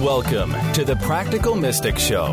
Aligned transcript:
Welcome 0.00 0.54
to 0.72 0.82
the 0.82 0.96
Practical 0.96 1.54
Mystic 1.54 1.98
Show, 1.98 2.32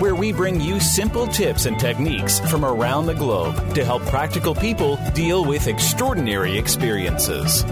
where 0.00 0.14
we 0.14 0.32
bring 0.32 0.60
you 0.60 0.78
simple 0.78 1.26
tips 1.26 1.64
and 1.64 1.80
techniques 1.80 2.40
from 2.40 2.62
around 2.62 3.06
the 3.06 3.14
globe 3.14 3.74
to 3.74 3.82
help 3.86 4.02
practical 4.02 4.54
people 4.54 4.98
deal 5.14 5.42
with 5.42 5.66
extraordinary 5.66 6.58
experiences. 6.58 7.64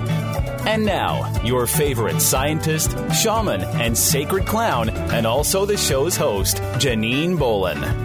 And 0.64 0.86
now, 0.86 1.30
your 1.42 1.66
favorite 1.66 2.22
scientist, 2.22 2.96
shaman, 3.12 3.60
and 3.60 3.98
sacred 3.98 4.46
clown, 4.46 4.88
and 4.88 5.26
also 5.26 5.66
the 5.66 5.76
show's 5.76 6.16
host, 6.16 6.56
Janine 6.78 7.38
Bolon. 7.38 8.03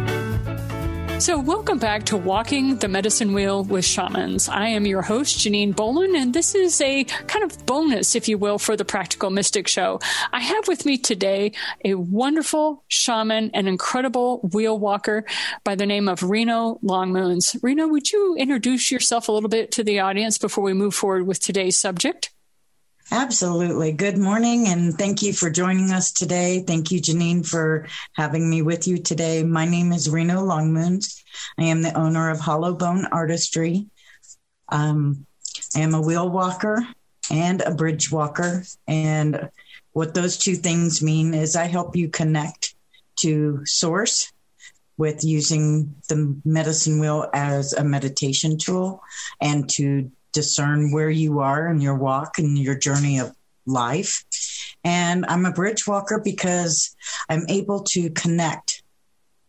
So, 1.19 1.37
welcome 1.37 1.79
back 1.79 2.05
to 2.05 2.15
Walking 2.17 2.77
the 2.77 2.87
Medicine 2.87 3.33
Wheel 3.33 3.65
with 3.65 3.83
Shamans. 3.83 4.47
I 4.47 4.67
am 4.67 4.85
your 4.85 5.01
host, 5.01 5.39
Janine 5.39 5.75
Bolon, 5.75 6.15
and 6.15 6.33
this 6.33 6.55
is 6.55 6.79
a 6.79 7.03
kind 7.03 7.43
of 7.43 7.65
bonus, 7.65 8.15
if 8.15 8.29
you 8.29 8.37
will, 8.37 8.57
for 8.57 8.77
the 8.77 8.85
Practical 8.85 9.29
Mystic 9.29 9.67
Show. 9.67 9.99
I 10.31 10.39
have 10.39 10.69
with 10.69 10.85
me 10.85 10.97
today 10.97 11.51
a 11.83 11.95
wonderful 11.95 12.85
shaman, 12.87 13.51
an 13.53 13.67
incredible 13.67 14.39
wheel 14.53 14.79
walker 14.79 15.25
by 15.65 15.75
the 15.75 15.85
name 15.85 16.07
of 16.07 16.23
Reno 16.23 16.79
Longmoons. 16.81 17.61
Reno, 17.61 17.89
would 17.89 18.13
you 18.13 18.37
introduce 18.37 18.89
yourself 18.89 19.27
a 19.27 19.33
little 19.33 19.49
bit 19.49 19.71
to 19.71 19.83
the 19.83 19.99
audience 19.99 20.37
before 20.37 20.63
we 20.63 20.71
move 20.71 20.95
forward 20.95 21.27
with 21.27 21.41
today's 21.41 21.75
subject? 21.75 22.31
Absolutely. 23.11 23.91
Good 23.91 24.19
morning, 24.19 24.67
and 24.67 24.95
thank 24.95 25.23
you 25.23 25.33
for 25.33 25.49
joining 25.49 25.91
us 25.91 26.11
today. 26.11 26.63
Thank 26.65 26.91
you, 26.91 27.01
Janine, 27.01 27.43
for 27.43 27.87
having 28.13 28.47
me 28.47 28.61
with 28.61 28.87
you 28.87 28.99
today. 28.99 29.41
My 29.41 29.65
name 29.65 29.91
is 29.91 30.09
Reno 30.11 30.45
Longmoons. 30.45 31.23
I 31.57 31.63
am 31.63 31.81
the 31.81 31.97
owner 31.97 32.29
of 32.29 32.39
Hollow 32.39 32.75
Bone 32.75 33.07
Artistry. 33.11 33.87
Um, 34.67 35.25
I 35.75 35.79
am 35.79 35.95
a 35.95 36.01
wheel 36.01 36.29
walker 36.29 36.87
and 37.31 37.61
a 37.61 37.73
bridge 37.73 38.11
walker. 38.11 38.63
And 38.87 39.49
what 39.93 40.13
those 40.13 40.37
two 40.37 40.55
things 40.55 41.01
mean 41.01 41.33
is 41.33 41.55
I 41.55 41.65
help 41.65 41.95
you 41.95 42.09
connect 42.09 42.75
to 43.21 43.65
source 43.65 44.31
with 44.97 45.23
using 45.23 45.95
the 46.09 46.39
medicine 46.45 46.99
wheel 46.99 47.27
as 47.33 47.73
a 47.73 47.83
meditation 47.83 48.59
tool 48.59 49.01
and 49.41 49.67
to 49.71 50.11
discern 50.31 50.91
where 50.91 51.09
you 51.09 51.39
are 51.39 51.67
in 51.67 51.81
your 51.81 51.95
walk 51.95 52.39
and 52.39 52.57
your 52.57 52.77
journey 52.77 53.19
of 53.19 53.35
life. 53.65 54.23
And 54.83 55.25
I'm 55.27 55.45
a 55.45 55.51
bridge 55.51 55.87
walker 55.87 56.19
because 56.23 56.95
I'm 57.29 57.45
able 57.49 57.83
to 57.89 58.09
connect 58.11 58.83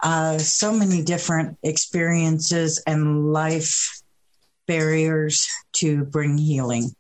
uh, 0.03 0.39
so 0.39 0.73
many 0.73 1.03
different 1.03 1.59
experiences 1.63 2.83
and 2.87 3.33
life 3.33 4.03
barriers 4.67 5.49
to 5.73 6.05
bring 6.05 6.39
healing. 6.39 6.95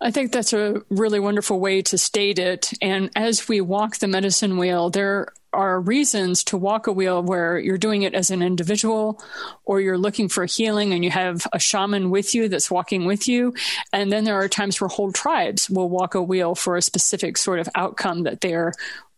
I 0.00 0.10
think 0.10 0.32
that's 0.32 0.52
a 0.52 0.82
really 0.90 1.20
wonderful 1.20 1.60
way 1.60 1.80
to 1.82 1.96
state 1.96 2.38
it. 2.40 2.72
And 2.82 3.10
as 3.14 3.48
we 3.48 3.60
walk 3.60 3.98
the 3.98 4.08
medicine 4.08 4.58
wheel, 4.58 4.90
there 4.90 5.28
are 5.52 5.80
reasons 5.80 6.44
to 6.44 6.56
walk 6.56 6.86
a 6.86 6.92
wheel 6.92 7.22
where 7.22 7.58
you're 7.58 7.78
doing 7.78 8.02
it 8.02 8.14
as 8.14 8.30
an 8.30 8.42
individual 8.42 9.22
or 9.64 9.80
you're 9.80 9.98
looking 9.98 10.28
for 10.28 10.44
healing 10.44 10.92
and 10.92 11.04
you 11.04 11.10
have 11.10 11.46
a 11.52 11.58
shaman 11.58 12.10
with 12.10 12.34
you 12.34 12.48
that's 12.48 12.70
walking 12.70 13.04
with 13.04 13.28
you. 13.28 13.54
And 13.92 14.10
then 14.10 14.24
there 14.24 14.36
are 14.36 14.48
times 14.48 14.80
where 14.80 14.88
whole 14.88 15.12
tribes 15.12 15.68
will 15.68 15.88
walk 15.88 16.14
a 16.14 16.22
wheel 16.22 16.54
for 16.54 16.76
a 16.76 16.82
specific 16.82 17.36
sort 17.36 17.58
of 17.58 17.68
outcome 17.74 18.22
that 18.24 18.40
they're 18.40 18.72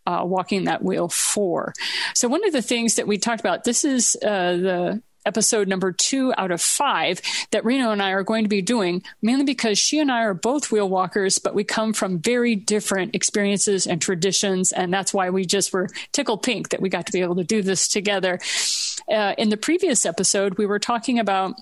uh, 0.07 0.23
walking 0.23 0.65
that 0.65 0.83
wheel 0.83 1.09
for. 1.09 1.73
So 2.13 2.27
one 2.27 2.45
of 2.45 2.53
the 2.53 2.61
things 2.61 2.95
that 2.95 3.07
we 3.07 3.17
talked 3.17 3.39
about, 3.39 3.63
this 3.63 3.83
is 3.83 4.15
uh, 4.23 4.57
the 4.57 5.01
episode 5.25 5.67
number 5.67 5.91
two 5.91 6.33
out 6.37 6.51
of 6.51 6.61
five 6.61 7.21
that 7.51 7.65
Reno 7.65 7.91
and 7.91 8.01
I 8.01 8.11
are 8.11 8.23
going 8.23 8.43
to 8.43 8.49
be 8.49 8.61
doing, 8.61 9.03
mainly 9.21 9.45
because 9.45 9.79
she 9.79 9.99
and 9.99 10.11
I 10.11 10.21
are 10.23 10.33
both 10.33 10.71
wheel 10.71 10.89
walkers, 10.89 11.39
but 11.39 11.55
we 11.55 11.63
come 11.63 11.93
from 11.93 12.19
very 12.19 12.55
different 12.55 13.15
experiences 13.15 13.87
and 13.87 14.01
traditions. 14.01 14.71
And 14.71 14.93
that's 14.93 15.13
why 15.13 15.29
we 15.29 15.45
just 15.45 15.73
were 15.73 15.89
tickled 16.11 16.43
pink 16.43 16.69
that 16.69 16.81
we 16.81 16.89
got 16.89 17.05
to 17.07 17.11
be 17.11 17.21
able 17.21 17.35
to 17.35 17.43
do 17.43 17.61
this 17.61 17.87
together. 17.87 18.39
Uh, 19.09 19.33
in 19.37 19.49
the 19.49 19.57
previous 19.57 20.05
episode, 20.05 20.57
we 20.57 20.65
were 20.65 20.79
talking 20.79 21.19
about 21.19 21.55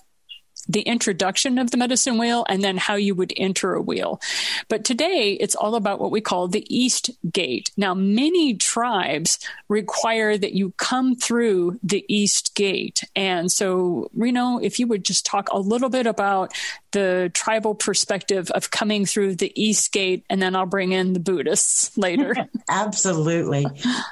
the 0.67 0.81
introduction 0.81 1.57
of 1.57 1.71
the 1.71 1.77
medicine 1.77 2.17
wheel 2.17 2.45
and 2.49 2.63
then 2.63 2.77
how 2.77 2.95
you 2.95 3.15
would 3.15 3.33
enter 3.37 3.73
a 3.73 3.81
wheel. 3.81 4.21
But 4.69 4.85
today 4.85 5.37
it's 5.39 5.55
all 5.55 5.75
about 5.75 5.99
what 5.99 6.11
we 6.11 6.21
call 6.21 6.47
the 6.47 6.65
East 6.73 7.09
Gate. 7.31 7.71
Now, 7.77 7.93
many 7.93 8.55
tribes 8.55 9.39
require 9.67 10.37
that 10.37 10.53
you 10.53 10.71
come 10.77 11.15
through 11.15 11.79
the 11.83 12.05
East 12.07 12.55
Gate. 12.55 13.03
And 13.15 13.51
so, 13.51 14.09
Reno, 14.13 14.57
if 14.57 14.79
you 14.79 14.87
would 14.87 15.05
just 15.05 15.25
talk 15.25 15.49
a 15.51 15.59
little 15.59 15.89
bit 15.89 16.07
about 16.07 16.53
the 16.91 17.31
tribal 17.33 17.75
perspective 17.75 18.49
of 18.51 18.71
coming 18.71 19.05
through 19.05 19.35
the 19.35 19.51
East 19.61 19.91
Gate, 19.91 20.23
and 20.29 20.41
then 20.41 20.55
I'll 20.55 20.65
bring 20.65 20.91
in 20.91 21.13
the 21.13 21.19
Buddhists 21.19 21.97
later. 21.97 22.35
Absolutely. 22.69 23.65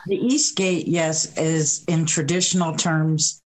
The 0.08 0.16
East 0.16 0.58
Gate, 0.58 0.88
yes, 0.88 1.38
is 1.38 1.86
in 1.86 2.06
traditional 2.06 2.76
terms 2.76 3.41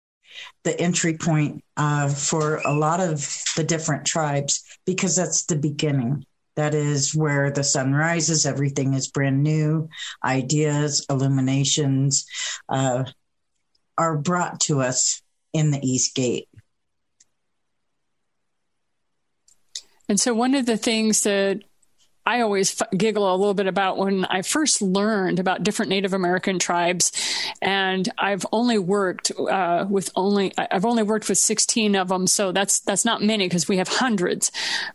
the 0.64 0.80
entry 0.80 1.18
point 1.18 1.64
uh, 1.78 2.10
for 2.10 2.58
a 2.58 2.74
lot 2.74 3.00
of 3.00 3.28
the 3.56 3.64
different 3.64 4.06
tribes 4.06 4.64
because 4.86 5.16
that's 5.16 5.46
the 5.46 5.56
beginning. 5.56 6.26
That 6.56 6.76
is 6.76 7.16
where 7.16 7.52
the 7.52 7.64
sun 7.64 7.94
rises. 7.94 8.46
Everything 8.46 8.94
is 8.94 9.08
brand 9.08 9.42
new. 9.42 9.90
Ideas, 10.24 11.06
illuminations 11.10 12.26
uh, 12.70 13.06
are 13.98 14.18
brought 14.18 14.60
to 14.62 14.82
us 14.82 15.22
in 15.52 15.72
the 15.72 15.80
East 15.82 16.16
Gate. 16.16 16.48
And 20.08 20.20
so, 20.20 20.34
one 20.34 20.54
of 20.54 20.66
the 20.66 20.78
things 20.78 21.24
that 21.24 21.64
I 22.26 22.42
always 22.42 22.80
f- 22.82 22.88
giggle 22.98 23.34
a 23.34 23.36
little 23.36 23.54
bit 23.54 23.68
about 23.68 23.98
when 23.98 24.26
I 24.26 24.42
first 24.42 24.82
learned 24.82 25.40
about 25.40 25.64
different 25.64 25.90
Native 25.90 26.14
American 26.14 26.60
tribes, 26.60 27.12
and 27.62 28.08
I've 28.18 28.46
only 28.52 28.78
worked 28.78 29.32
uh, 29.38 29.86
with 29.90 30.10
only 30.16 30.54
I've 30.58 30.86
only 30.86 31.04
worked 31.04 31.28
with 31.30 31.38
16 31.38 31.96
of 31.96 32.08
them, 32.08 32.28
so 32.28 32.52
that's 32.52 32.80
that's 32.80 33.06
not 33.06 33.22
many 33.22 33.48
because 33.48 33.68
we 33.68 33.78
have 33.78 33.88
hundreds. 33.88 34.52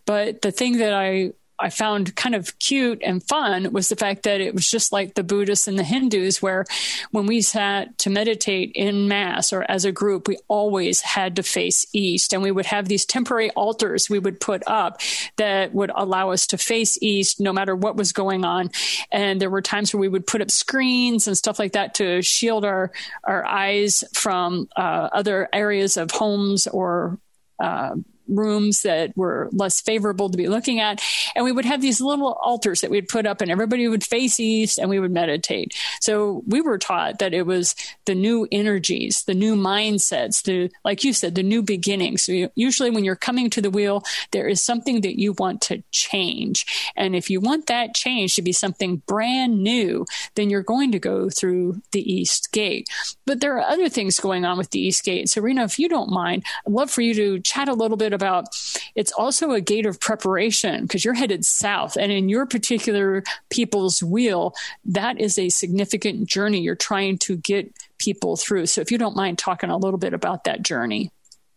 But 0.07 0.43
the 0.43 0.53
thing 0.53 0.79
that 0.79 0.93
I 0.93 1.33
I 1.59 1.71
found 1.71 2.15
kind 2.17 2.35
of 2.35 2.59
cute 2.59 3.01
and 3.03 3.23
fun 3.23 3.73
was 3.73 3.89
the 3.89 3.97
fact 3.97 4.23
that 4.23 4.41
it 4.41 4.55
was 4.55 4.69
just 4.69 4.93
like 4.93 5.15
the 5.15 5.25
Buddhists 5.25 5.67
and 5.67 5.79
the 5.79 5.85
Hindus, 5.85 6.41
where 6.41 6.65
when 7.11 7.27
we 7.27 7.41
sat 7.41 7.99
to 7.99 8.11
meditate 8.11 8.73
in 8.75 9.09
Mass 9.09 9.53
or 9.53 9.69
as 9.69 9.85
a 9.85 9.93
group, 9.93 10.29
we 10.29 10.39
always 10.49 11.01
had 11.01 11.37
to 11.37 11.43
face 11.43 11.87
east. 11.93 12.33
And 12.33 12.43
we 12.43 12.51
would 12.51 12.67
have 12.67 12.89
these 12.89 13.05
temporary 13.05 13.51
altars 13.51 14.09
we 14.09 14.19
would 14.19 14.41
put 14.41 14.63
up 14.67 15.01
that 15.37 15.75
would 15.75 15.91
allow 15.95 16.31
us 16.31 16.47
to 16.49 16.59
face 16.59 16.99
east 17.03 17.41
no 17.41 17.53
matter 17.53 17.75
what 17.75 17.97
was 17.97 18.13
going 18.13 18.45
on. 18.45 18.71
And 19.11 19.41
there 19.41 19.51
were 19.51 19.63
times 19.63 19.93
where 19.93 20.01
we 20.01 20.09
would 20.09 20.27
put 20.27 20.43
up 20.43 20.51
screens 20.51 21.27
and 21.27 21.37
stuff 21.37 21.59
like 21.59 21.73
that 21.73 21.95
to 21.95 22.23
shield 22.23 22.65
our, 22.65 22.93
our 23.25 23.45
eyes 23.45 24.05
from 24.13 24.69
uh, 24.77 25.09
other 25.13 25.49
areas 25.53 25.97
of 25.97 26.11
homes 26.11 26.67
or 26.67 27.19
uh, 27.59 27.97
rooms 28.29 28.83
that 28.83 29.17
were 29.17 29.49
less 29.53 29.81
favorable 29.81 30.29
to 30.29 30.37
be 30.37 30.49
looking 30.49 30.81
at. 30.81 31.03
And 31.35 31.45
we 31.45 31.53
would 31.53 31.65
have 31.65 31.81
these 31.81 32.01
little 32.01 32.39
altars 32.43 32.81
that 32.81 32.91
we'd 32.91 33.09
put 33.09 33.27
up 33.27 33.41
and 33.41 33.51
everybody 33.51 33.89
would 33.89 34.05
face 34.05 34.39
east 34.39 34.79
and 34.79 34.91
we 34.91 34.99
would 34.99 35.11
meditate. 35.11 35.75
So 36.01 36.43
we 36.47 36.61
were 36.61 36.79
taught 36.79 37.19
that 37.19 37.35
it 37.35 37.47
was 37.47 37.75
the 38.05 38.15
new 38.15 38.47
energies, 38.53 39.25
the 39.25 39.35
new 39.35 39.57
mindsets, 39.57 40.43
the, 40.43 40.71
like 40.85 41.05
you 41.05 41.13
said, 41.13 41.35
the 41.35 41.43
new 41.43 41.63
beginnings. 41.63 42.23
So 42.25 42.33
you, 42.33 42.51
usually 42.55 42.91
when 42.91 43.05
you're 43.05 43.17
coming 43.17 43.51
to 43.51 43.61
the 43.61 43.71
wheel, 43.71 44.03
there 44.33 44.49
is 44.49 44.65
something 44.65 45.01
that 45.03 45.19
you 45.19 45.35
want 45.39 45.61
to 45.63 45.83
change. 45.91 46.93
And 46.97 47.15
if 47.17 47.31
you 47.31 47.41
want 47.41 47.67
that 47.67 47.95
change 47.95 48.35
to 48.35 48.43
be 48.43 48.53
something 48.53 49.03
brand 49.07 49.63
new, 49.63 50.07
then 50.35 50.51
you're 50.51 50.63
going 50.63 50.93
to 50.93 50.99
go 50.99 51.31
through 51.31 51.81
the 51.93 52.13
East 52.13 52.53
Gate. 52.53 52.89
But 53.27 53.41
there 53.41 53.57
are 53.59 53.69
other 53.69 53.89
things 53.89 54.21
going 54.21 54.45
on 54.45 54.59
with 54.59 54.71
the 54.71 54.81
East 54.81 55.05
Gate. 55.05 55.29
So 55.29 55.41
Reno, 55.41 55.65
if 55.65 55.79
you 55.79 55.89
don't 55.89 56.11
mind, 56.11 56.45
I'd 56.67 56.73
love 56.73 56.91
for 56.91 57.03
you 57.03 57.15
to 57.15 57.41
chat 57.41 57.69
a 57.69 57.75
little 57.75 57.97
bit 57.97 58.13
about 58.19 58.49
it's 58.95 59.13
also 59.13 59.53
a 59.53 59.61
gate 59.61 59.87
of 59.87 60.01
preparation 60.01 60.83
because 60.83 61.05
you're 61.05 61.15
headed 61.15 61.45
south. 61.45 61.97
And 61.97 62.11
in 62.11 62.29
your 62.29 62.47
particular 62.47 63.23
people's 63.49 64.03
wheel, 64.03 64.55
that 64.87 65.21
is 65.21 65.39
a 65.39 65.49
significant 65.49 66.27
journey 66.27 66.61
you're 66.61 66.75
trying 66.75 67.19
to 67.19 67.37
get 67.37 67.73
people 67.99 68.37
through. 68.37 68.67
So 68.67 68.81
if 68.81 68.91
you 68.91 68.99
don't 68.99 69.17
mind 69.17 69.39
talking 69.39 69.71
a 69.71 69.77
little 69.77 69.99
bit 69.99 70.15
about 70.15 70.45
that 70.45 70.63
journey. 70.63 71.13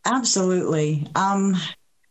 Absolutely. 0.06 1.08
Um, 1.16 1.56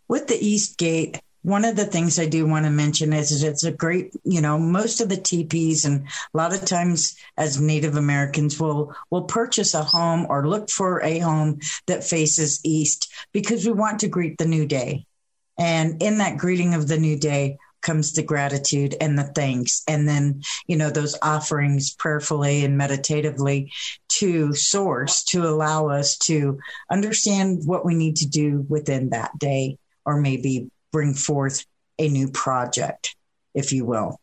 with 0.09 0.27
the 0.27 0.37
East 0.37 0.79
Gate, 0.79 1.21
one 1.43 1.65
of 1.65 1.77
the 1.77 1.87
things 1.87 2.19
I 2.19 2.27
do 2.27 2.47
want 2.47 2.67
to 2.67 2.71
mention 2.71 3.13
is 3.13 3.43
it's 3.43 3.65
a 3.65 3.73
great, 3.73 4.15
you 4.25 4.41
know, 4.41 4.59
most 4.59 5.01
of 5.01 5.09
the 5.09 5.17
teepees 5.17 5.85
and 5.85 6.07
a 6.35 6.37
lot 6.37 6.53
of 6.53 6.65
times 6.65 7.17
as 7.37 7.61
Native 7.61 7.97
Americans 7.97 8.61
will 8.61 8.95
will 9.11 9.23
purchase 9.23 9.75
a 9.75 9.83
home 9.83 10.27
or 10.29 10.47
look 10.47 10.71
for 10.71 11.03
a 11.03 11.19
home 11.19 11.61
that 11.87 12.05
faces 12.05 12.61
east 12.65 13.13
because 13.33 13.65
we 13.65 13.73
want 13.73 14.01
to 14.01 14.09
greet 14.09 14.37
the 14.39 14.45
new 14.45 14.67
day. 14.67 15.07
And 15.59 16.03
in 16.03 16.19
that 16.19 16.39
greeting 16.39 16.75
of 16.75 16.89
the 16.89 16.99
new 16.99 17.19
day 17.19 17.59
comes 17.81 18.13
the 18.13 18.23
gratitude 18.23 18.95
and 19.01 19.19
the 19.19 19.25
thanks 19.25 19.83
and 19.89 20.07
then, 20.07 20.43
you 20.67 20.77
know, 20.77 20.91
those 20.91 21.17
offerings 21.23 21.95
prayerfully 21.95 22.65
and 22.65 22.77
meditatively 22.77 23.73
to 24.09 24.53
source 24.53 25.25
to 25.25 25.47
allow 25.47 25.89
us 25.89 26.19
to 26.19 26.59
understand 26.91 27.63
what 27.65 27.87
we 27.87 27.95
need 27.95 28.17
to 28.17 28.29
do 28.29 28.67
within 28.69 29.11
that 29.11 29.39
day 29.39 29.79
or 30.05 30.21
maybe 30.21 30.71
bring 30.93 31.15
forth 31.15 31.65
a 31.99 32.09
new 32.09 32.31
project, 32.31 33.17
if 33.55 33.73
you 33.73 33.85
will. 33.85 34.21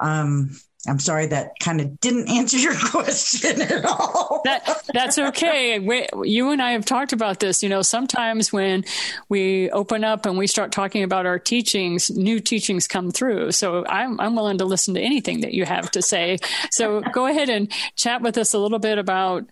Um, 0.00 0.56
I'm 0.88 0.98
sorry 0.98 1.26
that 1.26 1.52
kind 1.60 1.80
of 1.80 2.00
didn't 2.00 2.30
answer 2.30 2.56
your 2.56 2.74
question 2.74 3.60
at 3.60 3.84
all. 3.84 4.40
that 4.44 4.82
that's 4.94 5.18
okay. 5.18 5.78
We, 5.78 6.06
you 6.24 6.50
and 6.50 6.62
I 6.62 6.72
have 6.72 6.86
talked 6.86 7.12
about 7.12 7.40
this. 7.40 7.62
You 7.62 7.68
know, 7.68 7.82
sometimes 7.82 8.52
when 8.52 8.84
we 9.28 9.70
open 9.70 10.04
up 10.04 10.24
and 10.24 10.38
we 10.38 10.46
start 10.46 10.72
talking 10.72 11.02
about 11.02 11.26
our 11.26 11.38
teachings, 11.38 12.10
new 12.10 12.40
teachings 12.40 12.88
come 12.88 13.10
through. 13.10 13.52
So 13.52 13.84
I'm 13.86 14.18
I'm 14.20 14.34
willing 14.34 14.58
to 14.58 14.64
listen 14.64 14.94
to 14.94 15.00
anything 15.00 15.40
that 15.40 15.52
you 15.52 15.66
have 15.66 15.90
to 15.92 16.02
say. 16.02 16.38
So 16.70 17.00
go 17.00 17.26
ahead 17.26 17.50
and 17.50 17.70
chat 17.94 18.22
with 18.22 18.38
us 18.38 18.54
a 18.54 18.58
little 18.58 18.78
bit 18.78 18.98
about 18.98 19.44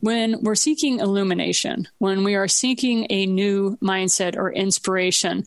when 0.00 0.40
we're 0.42 0.54
seeking 0.54 1.00
illumination, 1.00 1.88
when 1.98 2.22
we 2.22 2.36
are 2.36 2.48
seeking 2.48 3.06
a 3.10 3.26
new 3.26 3.76
mindset 3.78 4.36
or 4.36 4.52
inspiration 4.52 5.44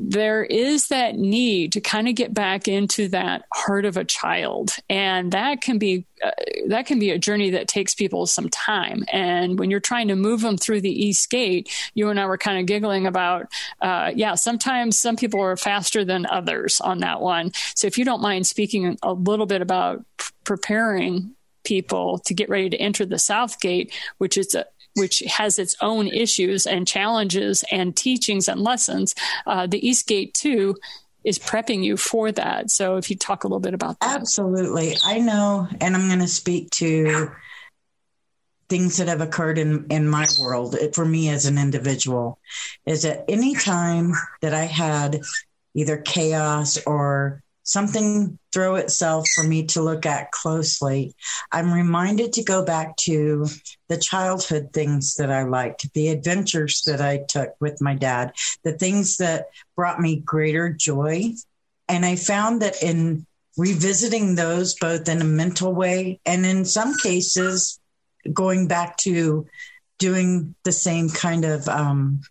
there 0.00 0.44
is 0.44 0.88
that 0.88 1.16
need 1.16 1.72
to 1.72 1.80
kind 1.80 2.08
of 2.08 2.14
get 2.14 2.32
back 2.32 2.68
into 2.68 3.08
that 3.08 3.44
heart 3.52 3.84
of 3.84 3.96
a 3.96 4.04
child. 4.04 4.70
And 4.88 5.32
that 5.32 5.60
can 5.60 5.78
be 5.78 6.06
uh, 6.22 6.30
that 6.68 6.86
can 6.86 6.98
be 6.98 7.10
a 7.10 7.18
journey 7.18 7.50
that 7.50 7.68
takes 7.68 7.94
people 7.94 8.26
some 8.26 8.48
time. 8.48 9.04
And 9.12 9.58
when 9.58 9.70
you're 9.70 9.80
trying 9.80 10.08
to 10.08 10.16
move 10.16 10.40
them 10.40 10.56
through 10.56 10.80
the 10.80 11.06
east 11.06 11.30
gate 11.30 11.70
you 11.94 12.08
and 12.08 12.18
i 12.18 12.26
were 12.26 12.38
kind 12.38 12.58
of 12.58 12.66
giggling 12.66 13.06
about 13.06 13.46
uh, 13.80 14.10
yeah 14.14 14.34
sometimes 14.34 14.98
some 14.98 15.16
people 15.16 15.40
are 15.40 15.56
faster 15.56 16.04
than 16.04 16.26
others 16.26 16.80
on 16.80 16.98
that 16.98 17.20
one. 17.20 17.52
So 17.74 17.86
if 17.86 17.98
you 17.98 18.04
don't 18.04 18.22
mind 18.22 18.46
speaking 18.46 18.98
a 19.02 19.12
little 19.12 19.46
bit 19.46 19.62
about 19.62 20.04
p- 20.18 20.26
preparing 20.44 21.34
people 21.64 22.18
to 22.20 22.34
get 22.34 22.48
ready 22.48 22.70
to 22.70 22.76
enter 22.76 23.04
the 23.04 23.18
south 23.18 23.60
gate 23.60 23.92
which 24.18 24.38
is 24.38 24.54
a 24.54 24.64
which 24.98 25.20
has 25.20 25.58
its 25.58 25.76
own 25.80 26.08
issues 26.08 26.66
and 26.66 26.86
challenges 26.86 27.64
and 27.70 27.96
teachings 27.96 28.48
and 28.48 28.60
lessons. 28.60 29.14
Uh, 29.46 29.66
the 29.66 29.86
Eastgate, 29.86 30.34
too, 30.34 30.76
is 31.24 31.38
prepping 31.38 31.84
you 31.84 31.96
for 31.96 32.32
that. 32.32 32.70
So 32.70 32.96
if 32.96 33.10
you 33.10 33.16
talk 33.16 33.44
a 33.44 33.46
little 33.46 33.60
bit 33.60 33.74
about 33.74 34.00
that. 34.00 34.20
Absolutely. 34.20 34.96
I 35.04 35.18
know, 35.18 35.68
and 35.80 35.94
I'm 35.94 36.08
going 36.08 36.20
to 36.20 36.28
speak 36.28 36.70
to 36.72 37.30
things 38.68 38.98
that 38.98 39.08
have 39.08 39.20
occurred 39.20 39.58
in, 39.58 39.86
in 39.90 40.06
my 40.06 40.26
world 40.40 40.76
for 40.94 41.04
me 41.04 41.30
as 41.30 41.46
an 41.46 41.58
individual 41.58 42.38
is 42.84 43.02
that 43.02 43.24
any 43.28 43.54
time 43.54 44.12
that 44.42 44.52
I 44.52 44.64
had 44.64 45.22
either 45.74 45.96
chaos 45.96 46.78
or 46.86 47.42
something 47.68 48.38
throw 48.50 48.76
itself 48.76 49.28
for 49.34 49.44
me 49.44 49.66
to 49.66 49.82
look 49.82 50.06
at 50.06 50.32
closely, 50.32 51.14
I'm 51.52 51.72
reminded 51.72 52.32
to 52.32 52.42
go 52.42 52.64
back 52.64 52.96
to 53.08 53.46
the 53.88 53.98
childhood 53.98 54.70
things 54.72 55.16
that 55.16 55.30
I 55.30 55.42
liked, 55.42 55.92
the 55.92 56.08
adventures 56.08 56.82
that 56.86 57.02
I 57.02 57.24
took 57.28 57.54
with 57.60 57.82
my 57.82 57.94
dad, 57.94 58.32
the 58.62 58.72
things 58.72 59.18
that 59.18 59.48
brought 59.76 60.00
me 60.00 60.16
greater 60.16 60.70
joy. 60.70 61.34
And 61.88 62.06
I 62.06 62.16
found 62.16 62.62
that 62.62 62.82
in 62.82 63.26
revisiting 63.58 64.34
those, 64.34 64.74
both 64.74 65.06
in 65.06 65.20
a 65.20 65.24
mental 65.24 65.74
way 65.74 66.20
and 66.24 66.46
in 66.46 66.64
some 66.64 66.96
cases, 66.96 67.78
going 68.32 68.66
back 68.66 68.96
to 68.98 69.46
doing 69.98 70.54
the 70.64 70.72
same 70.72 71.10
kind 71.10 71.44
of 71.44 71.68
um, 71.68 72.22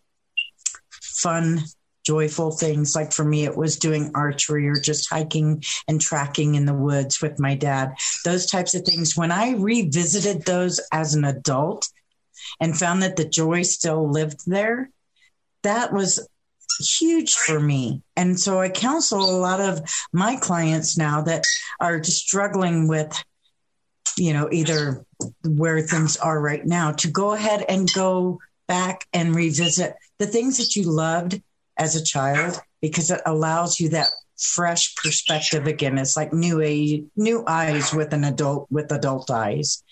fun 0.90 1.64
joyful 2.08 2.52
things. 2.52 2.96
Like 2.96 3.12
for 3.12 3.26
me, 3.26 3.44
it 3.44 3.58
was 3.58 3.78
doing 3.78 4.12
archery 4.16 4.70
or 4.70 4.76
just 4.76 5.10
hiking 5.10 5.62
and 5.90 6.00
tracking 6.00 6.56
in 6.56 6.66
the 6.66 6.74
woods 6.74 7.22
with 7.22 7.38
my 7.38 7.54
dad. 7.54 7.96
Those 8.24 8.46
types 8.46 8.74
of 8.74 8.84
things. 8.84 9.18
When 9.18 9.30
I 9.30 9.56
revisited 9.56 10.46
those 10.46 10.80
as 10.94 11.16
an 11.16 11.26
adult 11.26 11.90
and 12.62 12.78
found 12.78 13.04
that 13.04 13.18
the 13.18 13.28
joy 13.28 13.64
still 13.64 14.10
lived 14.10 14.40
there, 14.48 14.90
that 15.64 15.92
was 15.92 16.26
huge 16.80 17.34
for 17.34 17.60
me. 17.60 18.02
And 18.16 18.40
so 18.40 18.62
I 18.62 18.70
counsel 18.70 19.20
a 19.20 19.42
lot 19.42 19.60
of 19.60 19.82
my 20.14 20.38
clients 20.38 20.98
now 20.98 21.24
that 21.24 21.44
are 21.82 22.02
struggling 22.06 22.88
with, 22.88 23.22
you 24.16 24.32
know, 24.32 24.48
either 24.50 25.06
where 25.44 25.82
things 25.82 26.16
are 26.16 26.40
right 26.40 26.66
now 26.66 26.94
to 26.94 27.10
go 27.10 27.34
ahead 27.34 27.66
and 27.68 27.92
go 27.94 28.40
back 28.66 29.06
and 29.12 29.36
revisit 29.36 29.96
the 30.20 30.28
things 30.28 30.58
that 30.58 30.78
you 30.78 30.84
loved 30.84 31.42
as 31.78 31.96
a 31.96 32.04
child 32.04 32.60
because 32.82 33.12
it 33.12 33.22
allows 33.26 33.80
you 33.80 33.90
that 33.90 34.08
fresh 34.38 34.96
perspective 34.96 35.68
again. 35.68 35.98
It's 35.98 36.16
like 36.16 36.32
new 36.32 36.62
age, 36.62 37.04
new 37.16 37.44
eyes 37.48 37.94
with 37.94 38.14
an 38.14 38.24
adult 38.24 38.68
with 38.70 38.92
adult 38.92 39.32
eyes. 39.32 39.84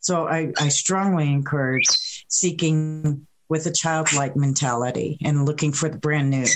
So 0.00 0.26
I, 0.26 0.52
I 0.58 0.68
strongly 0.68 1.30
encourage 1.30 1.86
seeking 2.28 3.26
with 3.48 3.66
a 3.66 3.72
childlike 3.72 4.36
mentality 4.36 5.18
and 5.22 5.46
looking 5.46 5.72
for 5.72 5.88
the 5.88 5.98
brand 5.98 6.30
new. 6.30 6.46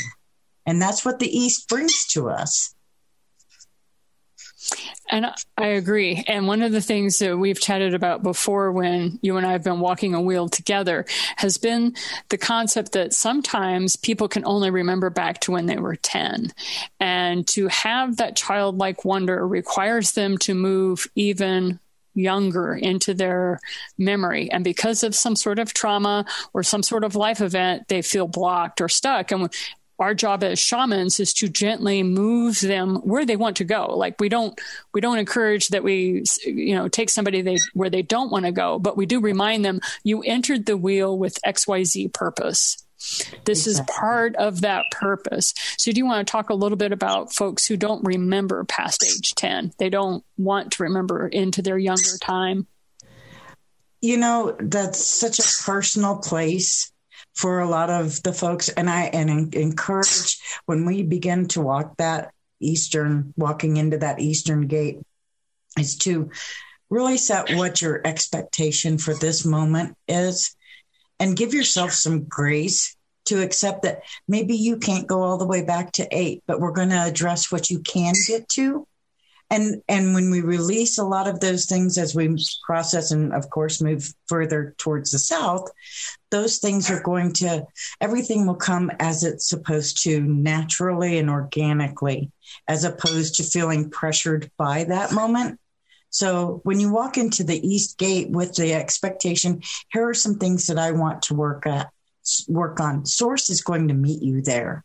And 0.65 0.83
that's 0.83 1.05
what 1.05 1.19
the 1.19 1.29
East 1.29 1.69
brings 1.69 2.07
to 2.09 2.29
us. 2.29 2.75
And 5.11 5.27
I 5.57 5.67
agree. 5.69 6.25
And 6.27 6.47
one 6.47 6.63
of 6.63 6.73
the 6.73 6.81
things 6.81 7.19
that 7.21 7.37
we've 7.37 7.61
chatted 7.61 7.95
about 7.95 8.23
before 8.23 8.73
when 8.73 9.19
you 9.23 9.37
and 9.37 9.47
I 9.47 9.53
have 9.53 9.63
been 9.63 9.81
walking 9.81 10.15
a 10.15 10.21
wheel 10.21 10.49
together 10.49 11.07
has 11.37 11.59
been 11.59 11.95
the 12.29 12.39
concept 12.39 12.93
that 12.93 13.15
sometimes 13.15 13.97
people 13.97 14.29
can 14.29 14.45
only 14.45 14.71
remember 14.71 15.11
back 15.11 15.41
to 15.43 15.53
when 15.53 15.67
they 15.67 15.77
were 15.77 15.97
10. 15.97 16.53
And 16.99 17.47
to 17.49 17.69
have 17.69 18.17
that 18.17 18.37
childlike 18.37 19.05
wonder 19.05 19.47
requires 19.47 20.13
them 20.13 20.39
to 20.39 20.55
move 20.55 21.07
even 21.15 21.79
younger 22.17 22.75
into 22.75 23.15
their 23.15 23.61
memory. 23.99 24.51
And 24.51 24.65
because 24.65 25.03
of 25.03 25.15
some 25.15 25.37
sort 25.37 25.59
of 25.59 25.75
trauma 25.75 26.25
or 26.53 26.63
some 26.63 26.83
sort 26.83 27.05
of 27.05 27.15
life 27.15 27.41
event, 27.41 27.89
they 27.89 28.03
feel 28.03 28.27
blocked 28.27 28.81
or 28.81 28.89
stuck. 28.89 29.31
And 29.31 29.53
our 29.99 30.15
job 30.15 30.43
as 30.43 30.59
shamans 30.59 31.21
is 31.21 31.33
to 31.35 31.49
gently 31.49 32.03
move 32.03 32.61
them 32.61 32.97
where 32.97 33.25
they 33.25 33.37
want 33.37 33.57
to 33.57 33.65
go. 33.65 33.97
Like 33.97 34.21
we 34.21 34.29
don't 34.29 34.59
we 34.93 35.01
don't 35.01 35.19
encourage 35.19 35.69
that 35.69 35.83
we 35.83 36.25
you 36.45 36.75
know 36.75 36.89
take 36.89 37.11
somebody 37.11 37.43
they 37.43 37.59
where 37.75 37.91
they 37.91 38.03
don't 38.03 38.31
want 38.31 38.45
to 38.45 38.53
go 38.53 38.79
but 38.79 38.97
we 38.97 39.07
do 39.07 39.21
remind 39.21 39.65
them 39.65 39.81
you 40.05 40.23
entered 40.23 40.67
the 40.67 40.77
wheel 40.77 41.17
with 41.19 41.39
xyz 41.47 42.13
purpose. 42.13 42.83
This 43.45 43.67
exactly. 43.67 43.71
is 43.71 43.99
part 43.99 44.37
of 44.37 44.63
that 44.63 44.85
purpose. 44.91 45.53
So 45.77 45.93
do 45.93 45.99
you 45.99 46.07
want 46.07 46.27
to 46.27 46.31
talk 46.31 46.51
a 46.51 46.55
little 46.55 46.79
bit 46.79 46.93
about 46.93 47.33
folks 47.33 47.67
who 47.67 47.77
don't 47.77 48.05
remember 48.05 48.65
past 48.65 49.05
age 49.05 49.35
10 49.35 49.73
they 49.79 49.91
don't 49.91 50.25
want 50.37 50.73
to 50.73 50.83
remember 50.83 51.27
into 51.29 51.63
their 51.63 51.79
younger 51.79 52.19
time? 52.21 52.67
You 54.03 54.19
know 54.19 54.57
that's 54.61 55.05
such 55.05 55.39
a 55.39 55.65
personal 55.65 56.19
place 56.19 56.93
for 57.37 57.61
a 57.61 57.69
lot 57.69 57.91
of 57.91 58.23
the 58.23 58.33
folks. 58.33 58.69
And 58.69 58.91
I 58.91 59.05
and 59.05 59.55
encourage 59.55 60.39
when 60.65 60.85
we 60.87 61.03
begin 61.03 61.47
to 61.49 61.61
walk 61.61 61.97
that 61.99 62.33
eastern, 62.61 63.35
walking 63.37 63.77
into 63.77 63.99
that 63.99 64.21
eastern 64.21 64.67
gate, 64.67 64.99
is 65.79 65.97
to 65.99 66.31
really 66.89 67.19
set 67.19 67.55
what 67.55 67.83
your 67.83 68.01
expectation 68.05 68.97
for 68.99 69.15
this 69.15 69.45
moment 69.45 69.97
is, 70.09 70.57
and 71.21 71.37
give 71.37 71.55
yourself 71.55 71.93
some 71.93 72.25
grace 72.25 72.97
to 73.27 73.43
accept 73.43 73.83
that 73.83 74.03
maybe 74.29 74.55
you 74.55 74.79
can't 74.79 75.07
go 75.07 75.23
all 75.23 75.37
the 75.37 75.47
way 75.47 75.63
back 75.63 75.93
to 75.93 76.07
eight, 76.11 76.43
but 76.47 76.61
we're 76.61 76.73
going 76.73 76.91
to 76.91 77.03
address 77.03 77.51
what 77.51 77.71
you 77.71 77.81
can 77.81 78.15
get 78.27 78.49
to 78.49 78.87
and 79.51 79.83
and 79.89 80.15
when 80.15 80.31
we 80.31 80.41
release 80.41 80.99
a 80.99 81.05
lot 81.05 81.29
of 81.29 81.41
those 81.41 81.67
things 81.67 81.99
as 81.99 82.15
we 82.15 82.37
process 82.65 83.11
and 83.11 83.33
of 83.33 83.49
course 83.51 83.81
move 83.81 84.13
further 84.27 84.75
towards 84.79 85.13
the 85.13 85.19
south 85.19 85.71
those 86.31 86.59
things 86.59 86.91
are 86.91 87.03
going 87.03 87.33
to 87.33 87.65
everything 88.01 88.47
will 88.47 88.57
come 88.57 88.91
as 88.99 89.23
it's 89.23 89.49
supposed 89.49 90.03
to 90.03 90.21
naturally 90.21 91.19
and 91.19 91.31
organically 91.31 92.31
as 92.69 92.85
opposed 92.85 93.37
to 93.37 93.43
feeling 93.43 93.91
pressured 93.91 94.51
by 94.57 94.85
that 94.85 95.13
moment. 95.13 95.59
So 96.11 96.61
when 96.65 96.81
you 96.81 96.93
walk 96.93 97.17
into 97.17 97.45
the 97.45 97.67
east 97.67 97.99
gate 97.99 98.31
with 98.31 98.55
the 98.55 98.75
expectation 98.75 99.63
here 99.93 100.09
are 100.09 100.15
some 100.15 100.39
things 100.39 100.67
that 100.67 100.79
i 100.79 100.93
want 100.93 101.23
to 101.23 101.35
work 101.35 101.67
at 101.67 101.89
work 102.49 102.81
on. 102.81 103.07
Source 103.07 103.51
is 103.51 103.63
going 103.63 103.89
to 103.89 103.95
meet 103.95 104.23
you 104.23 104.43
there 104.43 104.85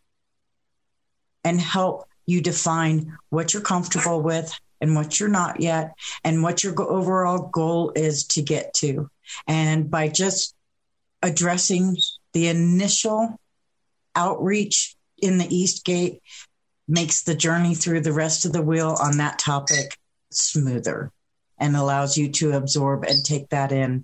and 1.43 1.59
help 1.59 2.07
you 2.31 2.41
define 2.41 3.17
what 3.29 3.53
you're 3.53 3.61
comfortable 3.61 4.21
with 4.21 4.51
and 4.79 4.95
what 4.95 5.19
you're 5.19 5.29
not 5.29 5.61
yet, 5.61 5.93
and 6.23 6.41
what 6.41 6.63
your 6.63 6.73
overall 6.81 7.49
goal 7.49 7.91
is 7.95 8.25
to 8.25 8.41
get 8.41 8.73
to. 8.73 9.09
And 9.47 9.91
by 9.91 10.07
just 10.07 10.55
addressing 11.21 11.97
the 12.33 12.47
initial 12.47 13.39
outreach 14.15 14.95
in 15.19 15.37
the 15.37 15.55
East 15.55 15.85
Gate, 15.85 16.21
makes 16.87 17.23
the 17.23 17.35
journey 17.35 17.73
through 17.73 18.01
the 18.01 18.11
rest 18.11 18.45
of 18.45 18.51
the 18.51 18.61
wheel 18.61 18.97
on 19.01 19.17
that 19.17 19.39
topic 19.39 19.97
smoother 20.31 21.11
and 21.57 21.75
allows 21.75 22.17
you 22.17 22.29
to 22.29 22.51
absorb 22.51 23.03
and 23.03 23.23
take 23.23 23.47
that 23.49 23.71
in 23.71 24.03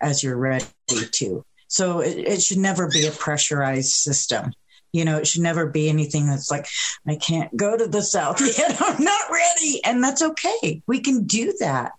as 0.00 0.22
you're 0.22 0.36
ready 0.36 0.66
to. 0.88 1.44
So 1.68 2.00
it, 2.00 2.18
it 2.18 2.42
should 2.42 2.58
never 2.58 2.88
be 2.88 3.06
a 3.06 3.12
pressurized 3.12 3.92
system. 3.92 4.52
You 4.92 5.04
know, 5.04 5.18
it 5.18 5.26
should 5.26 5.42
never 5.42 5.66
be 5.66 5.88
anything 5.88 6.26
that's 6.26 6.50
like, 6.50 6.66
I 7.06 7.16
can't 7.16 7.56
go 7.56 7.76
to 7.76 7.86
the 7.86 8.02
South 8.02 8.40
yet. 8.40 8.76
I'm 8.80 9.02
not 9.02 9.30
ready. 9.30 9.80
And 9.84 10.02
that's 10.02 10.22
okay. 10.22 10.82
We 10.86 11.00
can 11.00 11.24
do 11.24 11.54
that. 11.60 11.92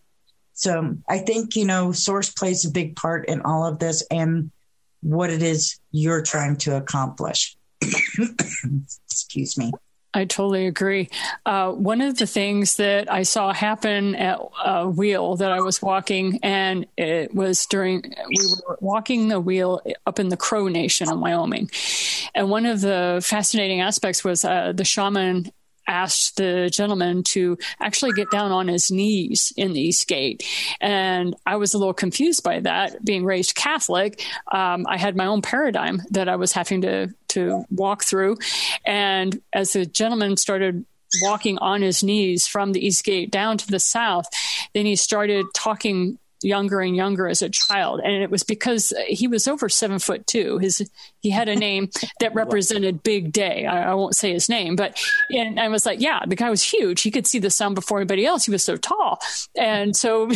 So 0.54 0.98
I 1.10 1.20
think, 1.20 1.56
you 1.56 1.66
know, 1.66 1.92
source 1.92 2.30
plays 2.30 2.66
a 2.66 2.72
big 2.72 2.96
part 2.96 3.28
in 3.28 3.42
all 3.42 3.66
of 3.66 3.80
this 3.80 4.06
and 4.12 4.52
what 5.02 5.30
it 5.30 5.42
is 5.42 5.80
you're 5.92 6.22
trying 6.22 6.58
to 6.58 6.78
accomplish. 6.78 7.56
Excuse 9.10 9.58
me. 9.58 9.72
I 10.14 10.26
totally 10.26 10.68
agree. 10.68 11.10
Uh, 11.46 11.72
one 11.72 12.02
of 12.02 12.18
the 12.18 12.28
things 12.28 12.76
that 12.76 13.12
I 13.12 13.24
saw 13.24 13.54
happen 13.54 14.16
at 14.16 14.40
a 14.64 14.90
wheel 14.90 15.38
that 15.38 15.52
I 15.52 15.62
was 15.62 15.82
walking, 15.82 16.40
and 16.44 16.86
it 16.98 17.34
was 17.34 17.66
during, 17.66 18.02
we 18.02 18.46
were 18.68 18.78
walking 18.82 19.30
the 19.30 19.40
wheel 19.40 19.82
up 20.06 20.20
in 20.20 20.28
the 20.28 20.36
Crow 20.36 20.68
Nation 20.68 21.10
in 21.10 21.22
Wyoming. 21.22 21.72
And 22.36 22.50
one 22.50 22.66
of 22.66 22.82
the 22.82 23.22
fascinating 23.24 23.80
aspects 23.80 24.24
was 24.24 24.44
uh, 24.44 24.74
the 24.74 24.84
shaman 24.84 25.52
asked 25.88 26.38
the 26.38 26.70
gentleman 26.72 27.24
to 27.24 27.58
actually 27.80 28.14
get 28.14 28.32
down 28.32 28.52
on 28.52 28.68
his 28.68 28.92
knees 28.92 29.54
in 29.58 29.74
the 29.74 29.82
East 29.82 30.08
Gate. 30.08 30.44
And 30.80 31.36
I 31.46 31.56
was 31.58 31.74
a 31.74 31.78
little 31.78 31.94
confused 31.94 32.44
by 32.44 32.60
that. 32.62 33.04
Being 33.04 33.26
raised 33.26 33.56
Catholic, 33.56 34.26
um, 34.52 34.86
I 34.88 34.98
had 34.98 35.16
my 35.16 35.26
own 35.26 35.42
paradigm 35.42 36.02
that 36.12 36.30
I 36.30 36.36
was 36.36 36.54
having 36.54 36.82
to, 36.82 37.14
to 37.30 37.66
walk 37.70 38.04
through. 38.04 38.38
And 38.86 39.42
as 39.54 39.74
the 39.74 39.86
gentleman 39.86 40.38
started 40.38 40.86
walking 41.24 41.58
on 41.58 41.82
his 41.82 42.04
knees 42.04 42.48
from 42.48 42.72
the 42.72 42.86
East 42.86 43.04
Gate 43.04 43.32
down 43.32 43.58
to 43.58 43.68
the 43.68 43.80
south, 43.80 44.28
then 44.74 44.86
he 44.86 44.96
started 44.96 45.46
talking 45.54 46.18
younger 46.44 46.82
and 46.82 46.96
younger 46.96 47.28
as 47.28 47.42
a 47.42 47.50
child. 47.50 48.02
And 48.04 48.24
it 48.24 48.30
was 48.30 48.44
because 48.44 48.94
he 49.08 49.28
was 49.28 49.48
over 49.48 49.70
seven 49.70 50.00
foot 50.00 50.28
two. 50.28 50.58
His 50.58 50.90
he 51.20 51.30
had 51.30 51.50
a 51.50 51.56
name 51.56 51.90
that 52.20 52.34
represented 52.42 53.04
big 53.04 53.32
day. 53.32 53.66
I, 53.66 53.92
I, 53.92 53.94
won't 53.94 54.16
say 54.16 54.34
his 54.34 54.50
name 54.50 54.76
but 54.76 55.00
and 55.30 55.60
i 55.60 55.68
was 55.68 55.86
like 55.86 56.02
yeah 56.02 56.22
the 56.26 56.36
guy 56.36 56.50
was 56.50 56.64
huge. 56.64 57.02
He 57.02 57.12
could 57.12 57.28
see 57.28 57.40
the 57.40 57.50
sun 57.50 57.74
before 57.74 58.00
anybody 58.00 58.26
else. 58.26 58.46
He 58.46 58.52
was 58.52 58.64
so 58.64 58.78
tall. 58.78 59.20
And 59.56 59.96
so 59.96 60.30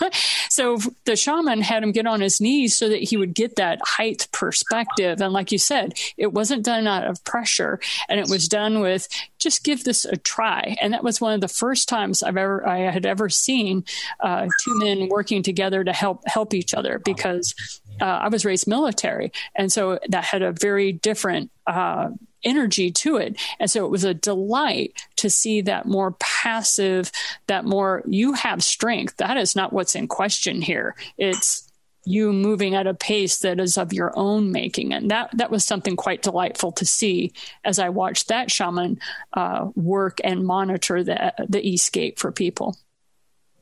so 0.48 0.78
the 1.04 1.16
shaman 1.16 1.60
had 1.60 1.82
him 1.82 1.92
get 1.92 2.06
on 2.06 2.20
his 2.20 2.40
knees 2.40 2.76
so 2.76 2.88
that 2.88 3.02
he 3.02 3.16
would 3.16 3.34
get 3.34 3.56
that 3.56 3.80
height 3.84 4.28
perspective. 4.32 5.20
And 5.20 5.32
like 5.32 5.52
you 5.52 5.58
said 5.58 5.94
it 6.16 6.32
wasn't 6.32 6.64
done 6.64 6.86
out 6.86 7.06
of 7.06 7.22
pressure. 7.24 7.80
And 8.08 8.18
it 8.18 8.28
was 8.28 8.48
done 8.48 8.80
with 8.80 9.08
just 9.42 9.64
give 9.64 9.84
this 9.84 10.04
a 10.04 10.16
try 10.16 10.76
and 10.80 10.92
that 10.92 11.04
was 11.04 11.20
one 11.20 11.34
of 11.34 11.40
the 11.40 11.48
first 11.48 11.88
times 11.88 12.22
i've 12.22 12.36
ever 12.36 12.66
i 12.66 12.78
had 12.78 13.06
ever 13.06 13.28
seen 13.28 13.84
uh, 14.20 14.46
two 14.62 14.78
men 14.78 15.08
working 15.08 15.42
together 15.42 15.82
to 15.84 15.92
help 15.92 16.22
help 16.26 16.54
each 16.54 16.74
other 16.74 16.98
because 17.04 17.54
uh, 18.00 18.04
I 18.04 18.28
was 18.28 18.44
raised 18.44 18.66
military, 18.66 19.32
and 19.54 19.70
so 19.70 19.98
that 20.08 20.24
had 20.24 20.42
a 20.42 20.52
very 20.52 20.92
different 20.92 21.50
uh, 21.66 22.10
energy 22.42 22.90
to 22.90 23.16
it. 23.16 23.40
And 23.60 23.70
so 23.70 23.84
it 23.84 23.90
was 23.90 24.04
a 24.04 24.14
delight 24.14 25.06
to 25.16 25.30
see 25.30 25.60
that 25.62 25.86
more 25.86 26.12
passive, 26.18 27.12
that 27.46 27.64
more 27.64 28.02
you 28.06 28.32
have 28.32 28.62
strength. 28.62 29.16
That 29.18 29.36
is 29.36 29.54
not 29.54 29.72
what's 29.72 29.94
in 29.94 30.08
question 30.08 30.60
here. 30.60 30.96
It's 31.18 31.71
you 32.04 32.32
moving 32.32 32.74
at 32.74 32.86
a 32.86 32.94
pace 32.94 33.38
that 33.38 33.60
is 33.60 33.78
of 33.78 33.92
your 33.92 34.12
own 34.16 34.50
making. 34.50 34.92
And 34.92 35.10
that, 35.10 35.30
that 35.36 35.50
was 35.50 35.64
something 35.64 35.96
quite 35.96 36.22
delightful 36.22 36.72
to 36.72 36.84
see 36.84 37.32
as 37.64 37.78
I 37.78 37.90
watched 37.90 38.28
that 38.28 38.50
shaman 38.50 38.98
uh, 39.34 39.68
work 39.74 40.18
and 40.24 40.44
monitor 40.44 41.04
the, 41.04 41.32
the 41.48 41.66
East 41.66 41.92
Gate 41.92 42.18
for 42.18 42.32
people. 42.32 42.76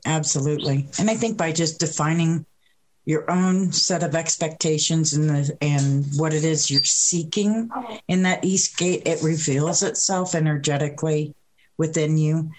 Absolutely. 0.05 0.87
And 0.99 1.09
I 1.09 1.15
think 1.15 1.37
by 1.37 1.51
just 1.51 1.79
defining 1.79 2.45
your 3.05 3.29
own 3.29 3.71
set 3.71 4.03
of 4.03 4.15
expectations 4.15 5.13
and 5.13 5.29
the, 5.29 5.57
and 5.61 6.05
what 6.15 6.33
it 6.33 6.43
is 6.43 6.69
you're 6.69 6.83
seeking 6.83 7.69
in 8.07 8.23
that 8.23 8.45
east 8.45 8.77
gate 8.77 9.01
it 9.05 9.23
reveals 9.23 9.81
itself 9.81 10.35
energetically 10.35 11.33
within 11.77 12.17
you 12.17 12.51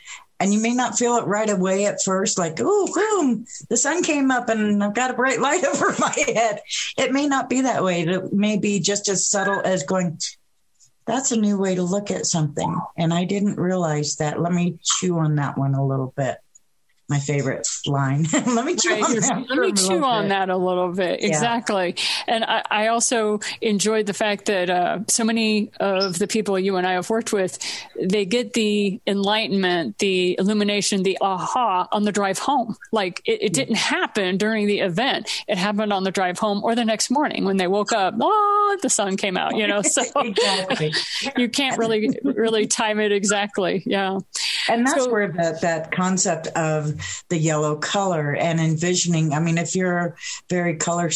and 0.42 0.52
you 0.52 0.60
may 0.60 0.74
not 0.74 0.98
feel 0.98 1.16
it 1.16 1.26
right 1.26 1.48
away 1.48 1.86
at 1.86 2.02
first 2.02 2.36
like 2.36 2.58
oh 2.60 2.88
boom 2.92 3.46
the 3.70 3.76
sun 3.76 4.02
came 4.02 4.32
up 4.32 4.48
and 4.48 4.82
i've 4.82 4.94
got 4.94 5.10
a 5.10 5.14
bright 5.14 5.40
light 5.46 5.64
over 5.64 5.94
my 5.98 6.12
head. 6.26 6.60
It 6.98 7.12
may 7.12 7.26
not 7.26 7.48
be 7.48 7.62
that 7.62 7.84
way. 7.84 8.02
It 8.02 8.32
may 8.32 8.58
be 8.58 8.80
just 8.80 9.08
as 9.08 9.26
subtle 9.26 9.60
as 9.64 9.84
going 9.84 10.18
that's 11.04 11.32
a 11.32 11.36
new 11.36 11.58
way 11.58 11.74
to 11.74 11.82
look 11.82 12.10
at 12.10 12.26
something. 12.26 12.80
And 12.96 13.14
i 13.14 13.24
didn't 13.24 13.58
realize 13.58 14.16
that. 14.16 14.40
Let 14.40 14.52
me 14.52 14.78
chew 14.82 15.18
on 15.18 15.36
that 15.36 15.56
one 15.56 15.74
a 15.74 15.86
little 15.86 16.12
bit 16.16 16.38
my 17.08 17.18
favorite 17.18 17.66
line. 17.86 18.26
let 18.32 18.64
me 18.64 18.74
chew, 18.76 18.90
right. 18.90 19.02
on, 19.02 19.14
that 19.14 19.46
let 19.48 19.58
me 19.58 19.72
chew 19.72 20.04
on 20.04 20.28
that 20.28 20.48
a 20.48 20.56
little 20.56 20.92
bit. 20.92 21.20
Yeah. 21.20 21.28
Exactly. 21.28 21.96
And 22.26 22.44
I, 22.44 22.62
I, 22.70 22.86
also 22.88 23.40
enjoyed 23.60 24.06
the 24.06 24.14
fact 24.14 24.46
that 24.46 24.70
uh, 24.70 25.00
so 25.08 25.24
many 25.24 25.70
of 25.78 26.18
the 26.18 26.26
people 26.26 26.58
you 26.58 26.76
and 26.76 26.86
I 26.86 26.92
have 26.92 27.10
worked 27.10 27.32
with, 27.32 27.58
they 28.00 28.24
get 28.24 28.54
the 28.54 29.00
enlightenment, 29.06 29.98
the 29.98 30.36
illumination, 30.38 31.02
the 31.02 31.18
aha 31.20 31.88
on 31.92 32.04
the 32.04 32.12
drive 32.12 32.38
home. 32.38 32.76
Like 32.92 33.20
it, 33.26 33.42
it 33.42 33.52
didn't 33.52 33.76
happen 33.76 34.38
during 34.38 34.66
the 34.66 34.80
event. 34.80 35.28
It 35.48 35.58
happened 35.58 35.92
on 35.92 36.04
the 36.04 36.10
drive 36.10 36.38
home 36.38 36.62
or 36.64 36.74
the 36.74 36.84
next 36.84 37.10
morning 37.10 37.44
when 37.44 37.56
they 37.56 37.66
woke 37.66 37.92
up. 37.92 38.14
Oh, 38.20 38.78
the 38.80 38.90
sun 38.90 39.16
came 39.16 39.36
out, 39.36 39.56
you 39.56 39.66
know, 39.66 39.82
so 39.82 40.02
you 41.36 41.48
can't 41.48 41.78
really, 41.78 42.10
really 42.22 42.66
time 42.66 43.00
it 43.00 43.12
exactly. 43.12 43.82
Yeah. 43.84 44.18
And 44.68 44.86
that's 44.86 45.04
so, 45.04 45.10
where 45.10 45.32
that, 45.32 45.60
that 45.62 45.92
concept 45.92 46.46
of 46.48 46.91
the 47.28 47.38
yellow 47.38 47.76
color 47.76 48.34
and 48.34 48.60
envisioning. 48.60 49.32
I 49.32 49.40
mean, 49.40 49.58
if 49.58 49.74
you're 49.74 50.16
very 50.48 50.76
color 50.76 51.10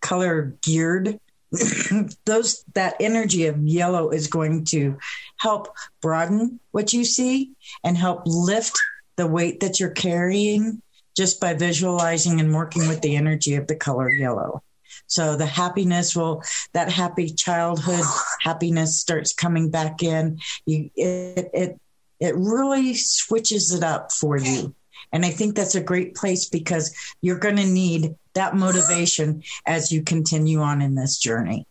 color 0.00 0.56
geared, 0.62 1.18
those 2.24 2.64
that 2.74 2.96
energy 3.00 3.46
of 3.46 3.58
yellow 3.58 4.10
is 4.10 4.28
going 4.28 4.64
to 4.66 4.98
help 5.36 5.74
broaden 6.00 6.60
what 6.70 6.92
you 6.92 7.04
see 7.04 7.52
and 7.82 7.96
help 7.96 8.22
lift 8.24 8.78
the 9.16 9.26
weight 9.26 9.60
that 9.60 9.80
you're 9.80 9.90
carrying 9.90 10.80
just 11.16 11.40
by 11.40 11.54
visualizing 11.54 12.40
and 12.40 12.54
working 12.54 12.88
with 12.88 13.02
the 13.02 13.16
energy 13.16 13.56
of 13.56 13.66
the 13.66 13.74
color 13.76 14.08
yellow. 14.08 14.62
So 15.06 15.36
the 15.36 15.46
happiness 15.46 16.14
will, 16.14 16.42
that 16.72 16.90
happy 16.90 17.30
childhood 17.30 18.04
happiness 18.40 18.98
starts 18.98 19.34
coming 19.34 19.70
back 19.70 20.02
in. 20.02 20.38
You, 20.66 20.90
it, 20.94 21.50
it, 21.52 21.80
it 22.20 22.34
really 22.36 22.94
switches 22.94 23.72
it 23.72 23.82
up 23.82 24.12
for 24.12 24.36
you. 24.36 24.74
And 25.12 25.24
I 25.24 25.30
think 25.30 25.54
that's 25.54 25.74
a 25.74 25.82
great 25.82 26.14
place 26.14 26.48
because 26.48 26.94
you're 27.20 27.38
going 27.38 27.56
to 27.56 27.66
need 27.66 28.14
that 28.34 28.54
motivation 28.54 29.42
as 29.66 29.90
you 29.90 30.02
continue 30.02 30.60
on 30.60 30.80
in 30.82 30.94
this 30.94 31.18
journey. 31.18 31.66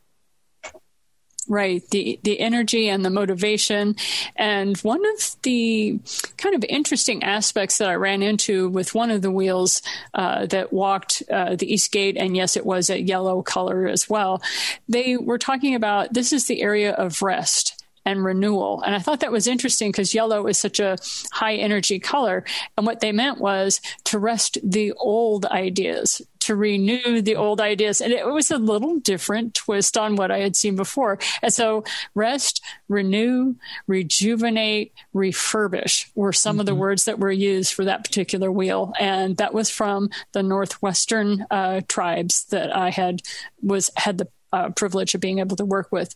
Right, 1.48 1.82
the 1.90 2.20
the 2.22 2.40
energy 2.40 2.90
and 2.90 3.04
the 3.04 3.10
motivation, 3.10 3.96
and 4.36 4.78
one 4.82 5.04
of 5.04 5.36
the 5.42 6.00
kind 6.38 6.54
of 6.54 6.64
interesting 6.70 7.24
aspects 7.24 7.80
that 7.80 7.90
I 7.90 7.96
ran 7.96 8.22
into 8.22 8.70
with 8.70 8.94
one 8.94 9.10
of 9.10 9.24
the 9.24 9.32
wheels 9.32 9.82
uh, 10.14 10.46
that 10.46 10.72
walked 10.72 11.24
uh, 11.32 11.56
the 11.56 11.74
East 11.74 11.92
Gate, 11.92 12.18
and 12.18 12.38
yes, 12.38 12.56
it 12.56 12.68
was 12.68 12.92
a 12.92 13.02
yellow 13.02 13.42
color 13.42 13.88
as 13.88 14.08
well. 14.08 14.44
They 14.88 15.18
were 15.18 15.40
talking 15.40 15.74
about 15.74 16.14
this 16.14 16.34
is 16.34 16.46
the 16.46 16.62
area 16.62 16.92
of 16.92 17.24
rest, 17.24 17.79
and 18.10 18.26
renewal. 18.26 18.82
And 18.82 18.96
I 18.96 19.00
thought 19.00 19.20
that 19.20 19.32
was 19.32 19.48
interesting 19.48 19.92
because 19.92 20.16
yellow 20.16 20.48
is 20.48 20.58
such 20.58 20.80
a 20.80 20.98
high 21.32 21.56
energy 21.56 22.00
color. 22.00 22.44
And 22.76 22.88
what 22.88 23.02
they 23.02 23.12
meant 23.12 23.40
was 23.40 23.82
to 24.06 24.18
rest 24.18 24.58
the 24.64 24.94
old 24.94 25.46
ideas, 25.46 26.22
to 26.40 26.56
renew 26.56 27.22
the 27.22 27.36
old 27.36 27.62
ideas. 27.62 28.02
And 28.02 28.12
it 28.12 28.26
was 28.26 28.50
a 28.50 28.58
little 28.58 29.00
different 29.00 29.54
twist 29.54 29.96
on 29.96 30.16
what 30.16 30.32
I 30.32 30.40
had 30.40 30.56
seen 30.56 30.76
before. 30.76 31.20
And 31.44 31.54
so 31.54 31.84
rest, 32.16 32.64
renew, 32.88 33.56
rejuvenate, 33.86 34.92
refurbish 35.14 36.10
were 36.16 36.34
some 36.34 36.54
mm-hmm. 36.54 36.60
of 36.62 36.66
the 36.66 36.72
mm-hmm. 36.72 36.82
words 36.82 37.06
that 37.06 37.20
were 37.20 37.32
used 37.32 37.74
for 37.74 37.86
that 37.86 38.04
particular 38.04 38.52
wheel. 38.52 38.92
And 39.00 39.38
that 39.38 39.54
was 39.54 39.70
from 39.70 40.10
the 40.32 40.42
Northwestern 40.42 41.46
uh, 41.52 41.82
tribes 41.88 42.46
that 42.46 42.76
I 42.76 42.90
had 42.90 43.22
was 43.62 43.92
had 43.98 44.18
the 44.18 44.30
uh, 44.52 44.70
privilege 44.72 45.16
of 45.16 45.22
being 45.22 45.40
able 45.40 45.56
to 45.56 45.66
work 45.66 45.92
with. 45.92 46.14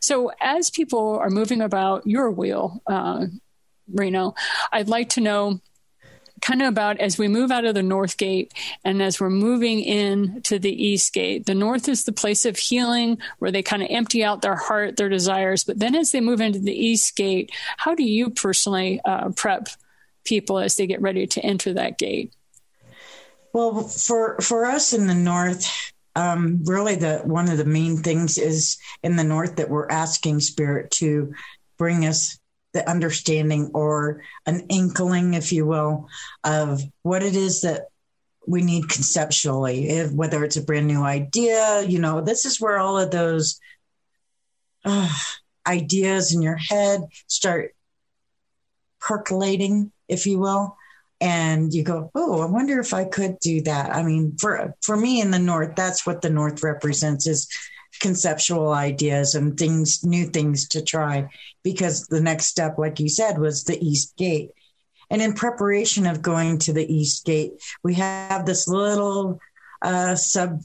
So, 0.00 0.32
as 0.40 0.70
people 0.70 1.18
are 1.18 1.30
moving 1.30 1.60
about 1.60 2.06
your 2.06 2.30
wheel, 2.30 2.82
uh, 2.86 3.26
Reno, 3.92 4.34
I'd 4.72 4.88
like 4.88 5.10
to 5.10 5.20
know 5.20 5.60
kind 6.42 6.60
of 6.60 6.68
about 6.68 7.00
as 7.00 7.16
we 7.16 7.28
move 7.28 7.50
out 7.50 7.64
of 7.64 7.74
the 7.74 7.82
north 7.82 8.18
gate 8.18 8.52
and 8.84 9.00
as 9.00 9.20
we're 9.20 9.30
moving 9.30 9.80
in 9.80 10.42
to 10.42 10.58
the 10.58 10.84
east 10.84 11.12
gate 11.12 11.46
the 11.46 11.54
north 11.54 11.88
is 11.88 12.04
the 12.04 12.12
place 12.12 12.44
of 12.44 12.58
healing 12.58 13.16
where 13.38 13.52
they 13.52 13.62
kind 13.62 13.82
of 13.82 13.88
empty 13.90 14.24
out 14.24 14.42
their 14.42 14.56
heart 14.56 14.96
their 14.96 15.08
desires 15.08 15.62
but 15.62 15.78
then 15.78 15.94
as 15.94 16.10
they 16.10 16.20
move 16.20 16.40
into 16.40 16.58
the 16.58 16.74
east 16.74 17.16
gate 17.16 17.50
how 17.76 17.94
do 17.94 18.02
you 18.02 18.28
personally 18.28 19.00
uh, 19.04 19.30
prep 19.30 19.68
people 20.24 20.58
as 20.58 20.74
they 20.74 20.86
get 20.86 21.00
ready 21.00 21.26
to 21.26 21.40
enter 21.40 21.72
that 21.72 21.96
gate 21.96 22.34
well 23.52 23.84
for 23.84 24.36
for 24.40 24.66
us 24.66 24.92
in 24.92 25.06
the 25.06 25.14
north 25.14 25.92
um, 26.14 26.62
really 26.64 26.96
the 26.96 27.20
one 27.24 27.50
of 27.50 27.58
the 27.58 27.64
main 27.64 27.98
things 27.98 28.38
is 28.38 28.78
in 29.02 29.16
the 29.16 29.24
north 29.24 29.56
that 29.56 29.70
we're 29.70 29.88
asking 29.88 30.40
spirit 30.40 30.90
to 30.92 31.32
bring 31.78 32.04
us 32.04 32.38
the 32.72 32.88
understanding 32.88 33.70
or 33.74 34.22
an 34.46 34.66
inkling 34.68 35.34
if 35.34 35.52
you 35.52 35.66
will 35.66 36.08
of 36.44 36.82
what 37.02 37.22
it 37.22 37.36
is 37.36 37.62
that 37.62 37.86
we 38.46 38.62
need 38.62 38.88
conceptually 38.88 39.88
if, 39.88 40.12
whether 40.12 40.42
it's 40.42 40.56
a 40.56 40.62
brand 40.62 40.86
new 40.86 41.02
idea 41.02 41.82
you 41.82 41.98
know 41.98 42.20
this 42.20 42.44
is 42.44 42.60
where 42.60 42.78
all 42.78 42.98
of 42.98 43.10
those 43.10 43.60
uh, 44.84 45.12
ideas 45.66 46.34
in 46.34 46.42
your 46.42 46.56
head 46.56 47.02
start 47.26 47.74
percolating 49.00 49.92
if 50.08 50.26
you 50.26 50.38
will 50.38 50.76
and 51.22 51.72
you 51.72 51.84
go, 51.84 52.10
oh, 52.16 52.42
I 52.42 52.46
wonder 52.46 52.80
if 52.80 52.92
I 52.92 53.04
could 53.04 53.38
do 53.38 53.62
that. 53.62 53.94
I 53.94 54.02
mean, 54.02 54.36
for 54.38 54.74
for 54.82 54.96
me 54.96 55.20
in 55.20 55.30
the 55.30 55.38
north, 55.38 55.76
that's 55.76 56.04
what 56.04 56.20
the 56.20 56.30
north 56.30 56.64
represents 56.64 57.28
is 57.28 57.48
conceptual 58.00 58.72
ideas 58.72 59.36
and 59.36 59.56
things, 59.56 60.04
new 60.04 60.26
things 60.26 60.66
to 60.68 60.82
try. 60.82 61.28
Because 61.62 62.08
the 62.08 62.20
next 62.20 62.46
step, 62.46 62.76
like 62.76 62.98
you 62.98 63.08
said, 63.08 63.38
was 63.38 63.62
the 63.62 63.78
East 63.80 64.16
Gate. 64.16 64.50
And 65.10 65.22
in 65.22 65.34
preparation 65.34 66.06
of 66.06 66.22
going 66.22 66.58
to 66.58 66.72
the 66.72 66.92
East 66.92 67.24
Gate, 67.24 67.52
we 67.84 67.94
have 67.94 68.44
this 68.44 68.66
little 68.66 69.38
uh, 69.80 70.16
sub 70.16 70.60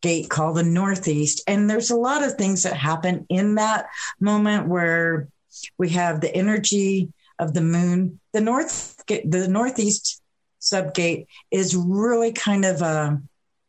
gate 0.00 0.30
called 0.30 0.56
the 0.56 0.62
Northeast. 0.62 1.42
And 1.46 1.68
there's 1.68 1.90
a 1.90 1.96
lot 1.96 2.22
of 2.22 2.34
things 2.34 2.62
that 2.62 2.74
happen 2.74 3.26
in 3.28 3.56
that 3.56 3.86
moment 4.18 4.66
where 4.66 5.28
we 5.76 5.90
have 5.90 6.22
the 6.22 6.34
energy 6.34 7.12
of 7.38 7.52
the 7.52 7.60
moon. 7.60 8.20
The 8.32 8.40
north, 8.40 8.99
the 9.24 9.48
northeast 9.48 10.22
subgate 10.58 11.26
is 11.50 11.74
really 11.74 12.32
kind 12.32 12.64
of 12.64 12.82
a 12.82 12.84
uh, 12.84 13.16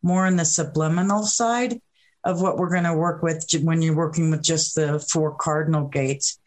more 0.03 0.25
on 0.25 0.36
the 0.36 0.45
subliminal 0.45 1.24
side 1.24 1.79
of 2.24 2.41
what 2.41 2.57
we're 2.57 2.71
going 2.71 2.83
to 2.83 2.93
work 2.93 3.21
with 3.24 3.45
when 3.62 3.81
you're 3.81 3.95
working 3.95 4.31
with 4.31 4.43
just 4.43 4.75
the 4.75 5.00
four 5.00 5.36
cardinal 5.36 5.88
gates. 5.88 6.39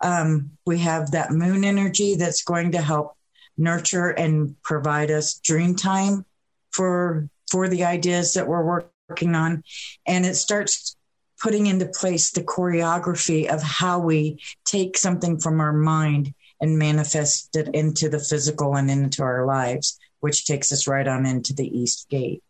Um, 0.00 0.52
we 0.66 0.78
have 0.78 1.10
that 1.10 1.32
moon 1.32 1.64
energy 1.64 2.14
that's 2.14 2.44
going 2.44 2.72
to 2.72 2.80
help 2.80 3.16
nurture 3.56 4.10
and 4.10 4.60
provide 4.62 5.10
us 5.10 5.38
dream 5.40 5.74
time 5.74 6.24
for 6.70 7.28
for 7.50 7.66
the 7.66 7.84
ideas 7.84 8.34
that 8.34 8.46
we're 8.46 8.82
working 9.08 9.34
on, 9.34 9.64
and 10.06 10.26
it 10.26 10.34
starts 10.34 10.96
putting 11.40 11.66
into 11.66 11.86
place 11.86 12.30
the 12.30 12.42
choreography 12.42 13.48
of 13.48 13.62
how 13.62 13.98
we 13.98 14.40
take 14.64 14.96
something 14.98 15.38
from 15.38 15.60
our 15.60 15.72
mind 15.72 16.34
and 16.60 16.78
manifest 16.78 17.54
it 17.56 17.68
into 17.74 18.08
the 18.08 18.18
physical 18.18 18.76
and 18.76 18.90
into 18.90 19.22
our 19.22 19.46
lives, 19.46 19.98
which 20.20 20.46
takes 20.46 20.72
us 20.72 20.86
right 20.86 21.06
on 21.06 21.26
into 21.26 21.52
the 21.52 21.66
East 21.66 22.08
Gate. 22.08 22.42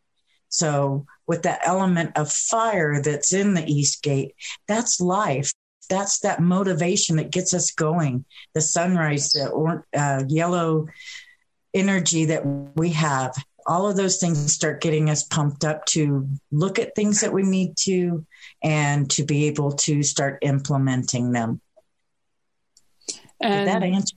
So, 0.48 1.06
with 1.26 1.42
that 1.42 1.60
element 1.62 2.16
of 2.16 2.32
fire 2.32 3.02
that's 3.02 3.34
in 3.34 3.54
the 3.54 3.66
East 3.66 4.02
Gate, 4.02 4.34
that's 4.66 5.00
life. 5.00 5.52
That's 5.90 6.20
that 6.20 6.40
motivation 6.40 7.16
that 7.16 7.30
gets 7.30 7.52
us 7.52 7.70
going. 7.70 8.24
The 8.54 8.60
sunrise, 8.60 9.32
the 9.32 9.48
or, 9.48 9.86
uh, 9.94 10.24
yellow 10.26 10.88
energy 11.74 12.26
that 12.26 12.44
we 12.76 12.90
have, 12.90 13.34
all 13.68 13.88
of 13.88 13.96
those 13.96 14.16
things 14.16 14.52
start 14.52 14.80
getting 14.80 15.10
us 15.10 15.22
pumped 15.22 15.64
up 15.64 15.84
to 15.86 16.26
look 16.50 16.78
at 16.78 16.94
things 16.94 17.20
that 17.20 17.32
we 17.32 17.42
need 17.42 17.76
to 17.76 18.24
and 18.62 19.10
to 19.10 19.24
be 19.24 19.44
able 19.44 19.72
to 19.72 20.02
start 20.02 20.38
implementing 20.40 21.32
them. 21.32 21.60
And 23.40 23.66
Did 23.66 23.68
that 23.68 23.82
answer 23.84 24.16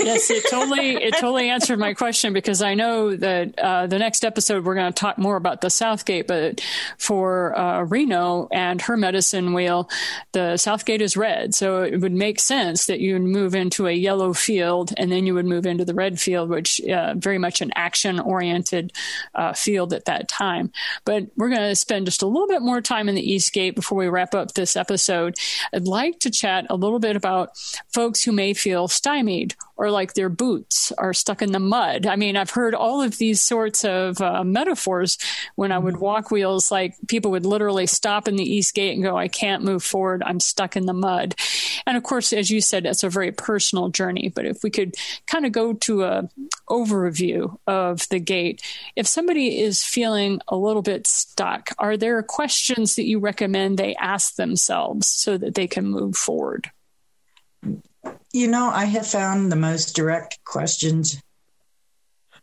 yes, 0.00 0.30
it 0.30 0.44
totally 0.50 0.94
it 0.96 1.14
totally 1.14 1.48
answered 1.48 1.78
my 1.78 1.94
question 1.94 2.32
because 2.32 2.62
I 2.62 2.74
know 2.74 3.14
that 3.16 3.58
uh, 3.58 3.86
the 3.86 3.98
next 3.98 4.24
episode 4.24 4.64
we're 4.64 4.74
going 4.74 4.92
to 4.92 4.98
talk 4.98 5.18
more 5.18 5.36
about 5.36 5.60
the 5.60 5.70
Southgate, 5.70 6.26
but 6.26 6.60
for 6.98 7.58
uh, 7.58 7.82
Reno 7.82 8.48
and 8.52 8.80
her 8.82 8.96
medicine 8.96 9.52
wheel, 9.52 9.88
the 10.32 10.56
Southgate 10.56 11.02
is 11.02 11.16
red, 11.16 11.54
so 11.54 11.82
it 11.82 11.98
would 11.98 12.12
make 12.12 12.40
sense 12.40 12.86
that 12.86 13.00
you 13.00 13.14
would 13.14 13.22
move 13.22 13.54
into 13.54 13.86
a 13.86 13.92
yellow 13.92 14.32
field 14.32 14.92
and 14.96 15.10
then 15.10 15.26
you 15.26 15.34
would 15.34 15.46
move 15.46 15.66
into 15.66 15.84
the 15.84 15.94
red 15.94 16.20
field, 16.20 16.48
which 16.48 16.80
uh, 16.82 17.14
very 17.16 17.38
much 17.38 17.60
an 17.60 17.72
action 17.74 18.18
oriented 18.20 18.92
uh, 19.34 19.52
field 19.52 19.92
at 19.92 20.06
that 20.06 20.28
time. 20.28 20.72
But 21.04 21.28
we're 21.36 21.48
going 21.48 21.68
to 21.68 21.76
spend 21.76 22.06
just 22.06 22.22
a 22.22 22.26
little 22.26 22.48
bit 22.48 22.62
more 22.62 22.80
time 22.80 23.08
in 23.08 23.14
the 23.14 23.32
East 23.32 23.52
Gate 23.52 23.74
before 23.74 23.98
we 23.98 24.08
wrap 24.08 24.34
up 24.34 24.54
this 24.54 24.76
episode. 24.76 25.36
I'd 25.72 25.86
like 25.86 26.18
to 26.20 26.30
chat 26.30 26.66
a 26.70 26.76
little 26.76 26.98
bit 26.98 27.16
about 27.16 27.56
folks 27.92 28.24
who 28.24 28.32
may 28.32 28.54
feel 28.54 28.88
stymied 28.88 29.51
or 29.76 29.90
like 29.90 30.14
their 30.14 30.28
boots 30.28 30.92
are 30.98 31.12
stuck 31.12 31.42
in 31.42 31.52
the 31.52 31.58
mud. 31.58 32.06
I 32.06 32.16
mean, 32.16 32.36
I've 32.36 32.50
heard 32.50 32.74
all 32.74 33.02
of 33.02 33.18
these 33.18 33.42
sorts 33.42 33.84
of 33.84 34.20
uh, 34.20 34.44
metaphors 34.44 35.18
when 35.56 35.72
I 35.72 35.78
would 35.78 35.96
walk 35.96 36.30
wheels, 36.30 36.70
like 36.70 36.94
people 37.08 37.30
would 37.32 37.46
literally 37.46 37.86
stop 37.86 38.28
in 38.28 38.36
the 38.36 38.44
East 38.44 38.74
Gate 38.74 38.94
and 38.94 39.02
go, 39.02 39.16
I 39.16 39.28
can't 39.28 39.64
move 39.64 39.82
forward. 39.82 40.22
I'm 40.24 40.40
stuck 40.40 40.76
in 40.76 40.86
the 40.86 40.92
mud. 40.92 41.34
And 41.86 41.96
of 41.96 42.02
course, 42.02 42.32
as 42.32 42.50
you 42.50 42.60
said, 42.60 42.86
it's 42.86 43.02
a 43.02 43.08
very 43.08 43.32
personal 43.32 43.88
journey. 43.88 44.30
But 44.34 44.46
if 44.46 44.62
we 44.62 44.70
could 44.70 44.94
kind 45.26 45.46
of 45.46 45.52
go 45.52 45.72
to 45.72 46.04
a 46.04 46.28
overview 46.68 47.56
of 47.66 48.08
the 48.08 48.20
gate, 48.20 48.62
if 48.94 49.06
somebody 49.06 49.60
is 49.60 49.82
feeling 49.82 50.40
a 50.48 50.56
little 50.56 50.82
bit 50.82 51.06
stuck, 51.06 51.70
are 51.78 51.96
there 51.96 52.22
questions 52.22 52.96
that 52.96 53.06
you 53.06 53.18
recommend 53.18 53.78
they 53.78 53.94
ask 53.96 54.36
themselves 54.36 55.08
so 55.08 55.36
that 55.36 55.54
they 55.54 55.66
can 55.66 55.86
move 55.86 56.16
forward? 56.16 56.70
You 58.32 58.48
know, 58.48 58.70
I 58.70 58.86
have 58.86 59.06
found 59.06 59.52
the 59.52 59.56
most 59.56 59.94
direct 59.94 60.42
questions. 60.44 61.22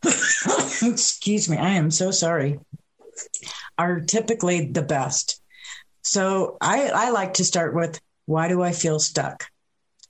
Excuse 0.05 1.49
me, 1.49 1.57
I 1.57 1.71
am 1.71 1.91
so 1.91 2.11
sorry. 2.11 2.59
Are 3.77 3.99
typically 3.99 4.67
the 4.67 4.83
best. 4.83 5.41
So 6.03 6.57
I, 6.61 6.89
I 6.89 7.09
like 7.09 7.35
to 7.35 7.43
start 7.43 7.75
with 7.75 7.99
why 8.25 8.47
do 8.47 8.61
I 8.61 8.71
feel 8.71 8.99
stuck? 8.99 9.45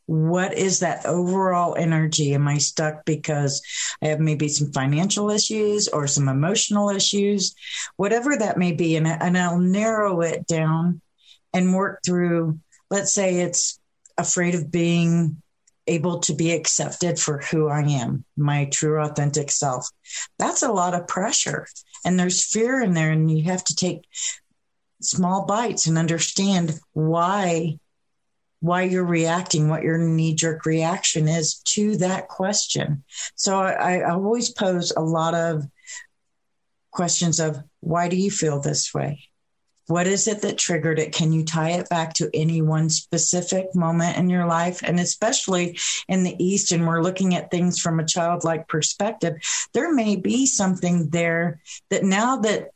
What 0.06 0.54
is 0.54 0.80
that 0.80 1.06
overall 1.06 1.76
energy? 1.76 2.34
Am 2.34 2.48
I 2.48 2.58
stuck 2.58 3.06
because 3.06 3.62
I 4.02 4.08
have 4.08 4.20
maybe 4.20 4.50
some 4.50 4.72
financial 4.72 5.30
issues 5.30 5.88
or 5.88 6.08
some 6.08 6.28
emotional 6.28 6.90
issues? 6.90 7.56
Whatever 7.96 8.36
that 8.36 8.58
may 8.58 8.72
be. 8.72 8.96
And, 8.96 9.08
and 9.08 9.38
I'll 9.38 9.60
narrow 9.60 10.22
it 10.22 10.48
down 10.48 11.02
and 11.54 11.76
work 11.76 12.00
through, 12.04 12.60
let's 12.90 13.14
say 13.14 13.40
it's 13.40 13.79
afraid 14.20 14.56
of 14.56 14.72
being 14.72 15.42
able 15.88 16.20
to 16.20 16.34
be 16.36 16.52
accepted 16.52 17.20
for 17.20 17.40
who 17.40 17.68
I 17.68 17.82
am, 17.82 18.24
my 18.38 18.66
true 18.66 19.02
authentic 19.02 19.50
self. 19.50 19.90
That's 20.38 20.62
a 20.62 20.72
lot 20.72 20.94
of 20.94 21.08
pressure. 21.08 21.68
And 22.06 22.20
there's 22.20 22.46
fear 22.46 22.82
in 22.82 22.94
there, 22.94 23.12
and 23.12 23.30
you 23.30 23.46
have 23.46 23.64
to 23.66 23.76
take 23.76 24.08
small 25.02 25.46
bites 25.46 25.88
and 25.88 25.98
understand 25.98 26.80
why 26.94 27.80
why 28.62 28.84
you're 28.84 29.06
reacting, 29.06 29.70
what 29.70 29.84
your 29.84 29.98
knee 29.98 30.36
jerk 30.36 30.66
reaction 30.66 31.30
is 31.30 31.60
to 31.60 31.96
that 31.96 32.28
question. 32.28 33.06
So 33.36 33.58
I, 33.58 34.00
I 34.00 34.12
always 34.12 34.50
pose 34.50 34.92
a 34.92 35.02
lot 35.02 35.34
of 35.34 35.66
questions 36.92 37.40
of 37.40 37.58
why 37.80 38.10
do 38.10 38.18
you 38.18 38.30
feel 38.30 38.60
this 38.60 38.94
way? 38.94 39.29
What 39.90 40.06
is 40.06 40.28
it 40.28 40.44
that 40.44 40.60
triggered 40.60 41.00
it? 41.00 41.14
Can 41.14 41.34
you 41.34 41.44
tie 41.44 41.72
it 41.72 41.90
back 41.90 42.14
to 42.16 42.30
any 42.32 42.62
one 42.62 42.92
specific 42.92 43.74
moment 43.74 44.18
in 44.18 44.30
your 44.30 44.46
life? 44.46 44.82
And 44.84 45.00
especially 45.00 45.80
in 46.08 46.22
the 46.22 46.36
East, 46.38 46.72
and 46.72 46.86
we're 46.86 47.02
looking 47.02 47.34
at 47.34 47.50
things 47.50 47.80
from 47.80 48.00
a 48.00 48.06
childlike 48.06 48.68
perspective, 48.68 49.34
there 49.74 49.92
may 49.92 50.16
be 50.16 50.46
something 50.46 51.10
there 51.10 51.60
that 51.90 52.04
now 52.04 52.38
that 52.38 52.70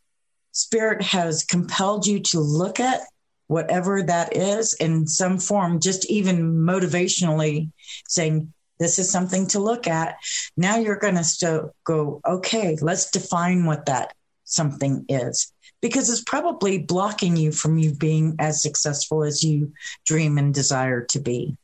Spirit 0.53 1.03
has 1.03 1.43
compelled 1.43 2.07
you 2.07 2.19
to 2.19 2.39
look 2.39 2.79
at 2.79 3.01
whatever 3.45 4.01
that 4.01 4.35
is 4.35 4.73
in 4.73 5.05
some 5.05 5.37
form, 5.37 5.79
just 5.79 6.09
even 6.09 6.55
motivationally 6.55 7.69
saying, 8.07 8.51
this 8.79 8.97
is 8.97 9.11
something 9.11 9.45
to 9.49 9.59
look 9.59 9.85
at. 9.85 10.15
Now 10.57 10.77
you're 10.77 10.97
going 10.97 11.17
to 11.17 11.23
st- 11.23 11.69
go, 11.83 12.21
okay, 12.27 12.75
let's 12.81 13.11
define 13.11 13.65
what 13.65 13.85
that 13.85 14.15
something 14.45 15.05
is 15.09 15.52
because 15.83 16.09
it's 16.09 16.23
probably 16.23 16.77
blocking 16.77 17.35
you 17.35 17.51
from 17.51 17.77
you 17.77 17.93
being 17.93 18.37
as 18.39 18.61
successful 18.61 19.21
as 19.21 19.43
you 19.43 19.73
dream 20.05 20.37
and 20.37 20.53
desire 20.53 21.03
to 21.03 21.19
be. 21.19 21.57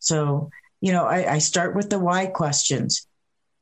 So, 0.00 0.50
you 0.80 0.90
know, 0.90 1.04
I, 1.04 1.34
I 1.34 1.38
start 1.38 1.76
with 1.76 1.88
the 1.88 2.00
why 2.00 2.26
questions. 2.26 3.06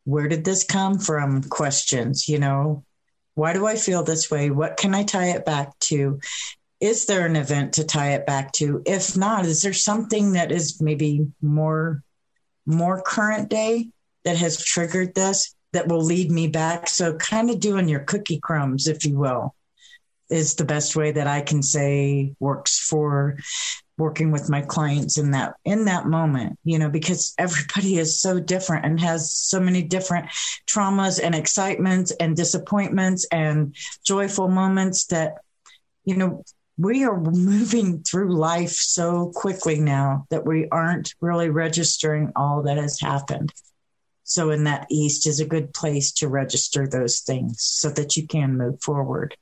Where 0.05 0.27
did 0.27 0.47
this 0.47 0.65
come 0.65 0.99
from? 0.99 1.43
Questions, 1.43 2.27
you 2.27 2.39
know, 2.39 2.87
why 3.35 3.53
do 3.53 3.67
I 3.67 3.77
feel 3.77 4.03
this 4.03 4.31
way? 4.31 4.49
What 4.49 4.79
can 4.79 4.95
I 4.95 5.03
tie 5.03 5.33
it 5.33 5.45
back 5.45 5.79
to? 5.81 6.21
Is 6.81 7.05
there 7.05 7.27
an 7.27 7.37
event 7.37 7.75
to 7.75 7.85
tie 7.85 8.15
it 8.15 8.25
back 8.25 8.53
to? 8.53 8.83
If 8.87 9.15
not, 9.15 9.45
is 9.45 9.61
there 9.61 9.75
something 9.75 10.33
that 10.33 10.51
is 10.51 10.81
maybe 10.81 11.27
more 11.43 12.03
more 12.65 13.03
current 13.03 13.51
day 13.51 13.91
that 14.25 14.39
has 14.39 14.65
triggered 14.65 15.15
this 15.15 15.55
that 15.75 15.87
will 15.87 16.03
lead 16.03 16.31
me 16.31 16.49
back? 16.49 16.89
So 16.89 17.15
kind 17.17 17.51
of 17.51 17.61
doing 17.61 17.91
your 17.91 18.01
cookie 18.01 18.41
crumbs, 18.41 18.89
if 18.89 19.05
you 19.05 19.19
will 19.19 19.55
is 20.31 20.55
the 20.55 20.65
best 20.65 20.97
way 20.97 21.13
that 21.13 21.27
I 21.27 21.41
can 21.41 21.63
say 21.63 22.35
works 22.39 22.79
for 22.79 23.39
working 23.97 24.31
with 24.31 24.49
my 24.49 24.63
clients 24.63 25.19
in 25.19 25.33
that 25.33 25.55
in 25.65 25.87
that 25.87 26.07
moment 26.07 26.57
you 26.63 26.79
know 26.79 26.89
because 26.89 27.35
everybody 27.39 27.99
is 27.99 28.21
so 28.21 28.39
different 28.39 28.85
and 28.87 29.01
has 29.01 29.35
so 29.35 29.59
many 29.59 29.83
different 29.83 30.27
traumas 30.67 31.21
and 31.21 31.35
excitements 31.35 32.13
and 32.13 32.37
disappointments 32.37 33.27
and 33.33 33.75
joyful 34.05 34.49
moments 34.49 35.07
that 35.07 35.35
you 36.05 36.17
know 36.17 36.45
we 36.79 37.05
are 37.05 37.19
moving 37.19 38.05
through 38.05 38.37
life 38.37 38.71
so 38.71 39.33
quickly 39.35 39.81
now 39.81 40.27
that 40.31 40.47
we 40.47 40.69
aren't 40.69 41.13
really 41.21 41.51
registering 41.51 42.31
all 42.37 42.63
that 42.63 42.77
has 42.77 43.01
happened. 43.01 43.53
So 44.23 44.51
in 44.51 44.63
that 44.65 44.87
east 44.89 45.27
is 45.27 45.41
a 45.41 45.45
good 45.45 45.75
place 45.75 46.13
to 46.13 46.29
register 46.29 46.87
those 46.87 47.19
things 47.21 47.65
so 47.65 47.91
that 47.91 48.17
you 48.17 48.29
can 48.29 48.57
move 48.57 48.81
forward 48.81 49.37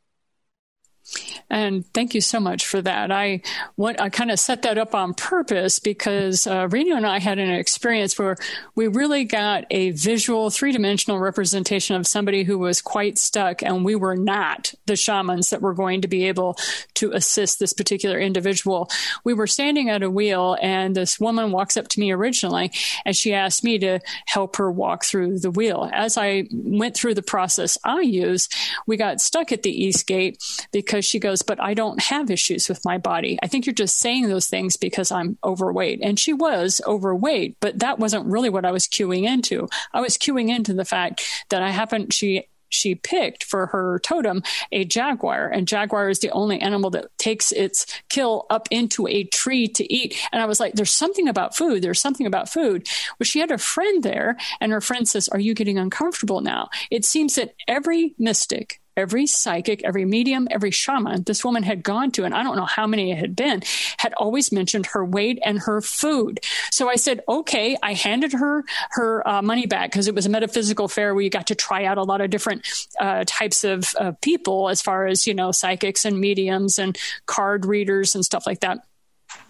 And 1.48 1.84
thank 1.94 2.14
you 2.14 2.20
so 2.20 2.40
much 2.40 2.66
for 2.66 2.82
that. 2.82 3.12
I 3.12 3.42
want 3.76 4.00
I 4.00 4.08
kind 4.08 4.30
of 4.30 4.40
set 4.40 4.62
that 4.62 4.78
up 4.78 4.94
on 4.94 5.14
purpose 5.14 5.78
because 5.78 6.46
uh, 6.46 6.68
Reno 6.70 6.96
and 6.96 7.06
I 7.06 7.18
had 7.18 7.38
an 7.38 7.50
experience 7.50 8.18
where 8.18 8.36
we 8.74 8.88
really 8.88 9.24
got 9.24 9.64
a 9.70 9.90
visual, 9.90 10.50
three 10.50 10.72
dimensional 10.72 11.18
representation 11.18 11.96
of 11.96 12.06
somebody 12.06 12.42
who 12.42 12.58
was 12.58 12.82
quite 12.82 13.18
stuck, 13.18 13.62
and 13.62 13.84
we 13.84 13.94
were 13.94 14.16
not 14.16 14.74
the 14.86 14.96
shamans 14.96 15.50
that 15.50 15.62
were 15.62 15.74
going 15.74 16.02
to 16.02 16.08
be 16.08 16.26
able 16.26 16.56
to 16.94 17.12
assist 17.12 17.58
this 17.58 17.72
particular 17.72 18.18
individual. 18.18 18.90
We 19.24 19.34
were 19.34 19.46
standing 19.46 19.88
at 19.90 20.02
a 20.02 20.10
wheel, 20.10 20.56
and 20.60 20.96
this 20.96 21.20
woman 21.20 21.52
walks 21.52 21.76
up 21.76 21.88
to 21.88 22.00
me 22.00 22.10
originally, 22.12 22.72
and 23.04 23.16
she 23.16 23.32
asked 23.32 23.62
me 23.62 23.78
to 23.78 24.00
help 24.26 24.56
her 24.56 24.70
walk 24.70 25.04
through 25.04 25.38
the 25.38 25.50
wheel. 25.50 25.88
As 25.92 26.18
I 26.18 26.48
went 26.52 26.96
through 26.96 27.14
the 27.14 27.22
process 27.22 27.78
I 27.84 28.00
use, 28.00 28.48
we 28.86 28.96
got 28.96 29.20
stuck 29.20 29.52
at 29.52 29.62
the 29.62 29.70
east 29.70 30.06
gate 30.06 30.42
because 30.72 30.95
she 31.04 31.18
goes, 31.18 31.42
But 31.42 31.60
I 31.60 31.74
don't 31.74 32.00
have 32.02 32.30
issues 32.30 32.68
with 32.68 32.84
my 32.84 32.98
body. 32.98 33.38
I 33.42 33.46
think 33.46 33.66
you're 33.66 33.74
just 33.74 33.98
saying 33.98 34.28
those 34.28 34.46
things 34.46 34.76
because 34.76 35.10
I'm 35.10 35.38
overweight. 35.44 36.00
And 36.02 36.18
she 36.18 36.32
was 36.32 36.80
overweight, 36.86 37.56
but 37.60 37.78
that 37.80 37.98
wasn't 37.98 38.26
really 38.26 38.50
what 38.50 38.64
I 38.64 38.72
was 38.72 38.86
cueing 38.86 39.24
into. 39.24 39.68
I 39.92 40.00
was 40.00 40.16
cueing 40.16 40.54
into 40.54 40.74
the 40.74 40.84
fact 40.84 41.22
that 41.50 41.62
I 41.62 41.70
happened, 41.70 42.12
she 42.12 42.46
she 42.68 42.94
picked 42.94 43.44
for 43.44 43.66
her 43.66 43.98
totem 44.00 44.42
a 44.72 44.84
jaguar 44.84 45.48
and 45.48 45.68
jaguar 45.68 46.08
is 46.08 46.18
the 46.18 46.30
only 46.30 46.60
animal 46.60 46.90
that 46.90 47.16
takes 47.18 47.52
its 47.52 47.86
kill 48.08 48.46
up 48.50 48.68
into 48.70 49.06
a 49.06 49.24
tree 49.24 49.68
to 49.68 49.92
eat 49.92 50.16
and 50.32 50.42
i 50.42 50.46
was 50.46 50.60
like 50.60 50.74
there's 50.74 50.90
something 50.90 51.28
about 51.28 51.56
food 51.56 51.82
there's 51.82 52.00
something 52.00 52.26
about 52.26 52.48
food 52.48 52.86
well 53.18 53.24
she 53.24 53.38
had 53.38 53.50
a 53.50 53.58
friend 53.58 54.02
there 54.02 54.36
and 54.60 54.72
her 54.72 54.80
friend 54.80 55.08
says 55.08 55.28
are 55.28 55.38
you 55.38 55.54
getting 55.54 55.78
uncomfortable 55.78 56.40
now 56.40 56.68
it 56.90 57.04
seems 57.04 57.36
that 57.36 57.54
every 57.68 58.14
mystic 58.18 58.80
every 58.96 59.26
psychic, 59.26 59.84
every 59.84 60.04
medium, 60.04 60.48
every 60.50 60.70
shaman 60.70 61.22
this 61.24 61.44
woman 61.44 61.62
had 61.62 61.82
gone 61.82 62.10
to, 62.12 62.24
and 62.24 62.34
I 62.34 62.42
don't 62.42 62.56
know 62.56 62.64
how 62.64 62.86
many 62.86 63.12
it 63.12 63.18
had 63.18 63.36
been, 63.36 63.62
had 63.98 64.14
always 64.14 64.52
mentioned 64.52 64.86
her 64.86 65.04
weight 65.04 65.38
and 65.44 65.58
her 65.60 65.80
food. 65.80 66.40
So 66.70 66.88
I 66.88 66.96
said, 66.96 67.20
okay, 67.28 67.76
I 67.82 67.94
handed 67.94 68.32
her 68.32 68.64
her 68.90 69.26
uh, 69.26 69.42
money 69.42 69.66
back 69.66 69.90
because 69.90 70.08
it 70.08 70.14
was 70.14 70.26
a 70.26 70.30
metaphysical 70.30 70.88
fair 70.88 71.14
where 71.14 71.22
you 71.22 71.30
got 71.30 71.48
to 71.48 71.54
try 71.54 71.84
out 71.84 71.98
a 71.98 72.02
lot 72.02 72.20
of 72.20 72.30
different 72.30 72.66
uh, 73.00 73.24
types 73.26 73.64
of 73.64 73.84
uh, 73.98 74.12
people 74.20 74.68
as 74.68 74.82
far 74.82 75.06
as, 75.06 75.26
you 75.26 75.34
know, 75.34 75.52
psychics 75.52 76.04
and 76.04 76.18
mediums 76.18 76.78
and 76.78 76.98
card 77.26 77.66
readers 77.66 78.14
and 78.14 78.24
stuff 78.24 78.46
like 78.46 78.60
that. 78.60 78.78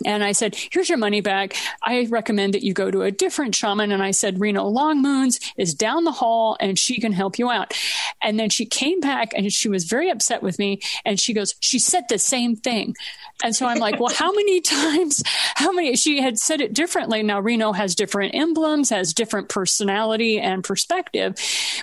And 0.05 0.23
I 0.23 0.33
said, 0.33 0.57
here's 0.71 0.89
your 0.89 0.99
money 0.99 1.21
back. 1.21 1.57
I 1.83 2.07
recommend 2.11 2.55
that 2.55 2.63
you 2.63 2.75
go 2.75 2.91
to 2.91 3.03
a 3.03 3.11
different 3.11 3.55
shaman. 3.55 3.93
And 3.93 4.03
I 4.03 4.11
said, 4.11 4.41
Reno 4.41 4.65
Long 4.65 5.01
Moons 5.01 5.41
is 5.57 5.75
down 5.75 6.05
the 6.05 6.13
hall 6.13 6.57
and 6.61 6.79
she 6.79 7.01
can 7.01 7.13
help 7.13 7.39
you 7.39 7.51
out. 7.51 7.73
And 8.23 8.39
then 8.39 8.51
she 8.51 8.67
came 8.67 9.01
back 9.01 9.33
and 9.35 9.53
she 9.53 9.69
was 9.69 9.85
very 9.85 10.11
upset 10.11 10.43
with 10.43 10.59
me. 10.59 10.81
And 11.05 11.19
she 11.19 11.33
goes, 11.33 11.55
she 11.61 11.79
said 11.79 12.05
the 12.09 12.19
same 12.19 12.57
thing. 12.57 12.95
And 13.43 13.55
so 13.55 13.67
I'm 13.67 13.79
like, 13.79 13.99
well, 13.99 14.13
how 14.15 14.33
many 14.33 14.61
times, 14.63 15.23
how 15.55 15.73
many, 15.73 15.97
she 15.97 16.21
had 16.21 16.39
said 16.39 16.61
it 16.61 16.75
differently. 16.75 17.23
Now 17.23 17.41
Reno 17.41 17.73
has 17.73 17.95
different 17.95 18.35
emblems, 18.35 18.91
has 18.91 19.15
different 19.15 19.49
personality 19.49 20.39
and 20.39 20.63
perspective, 20.63 21.37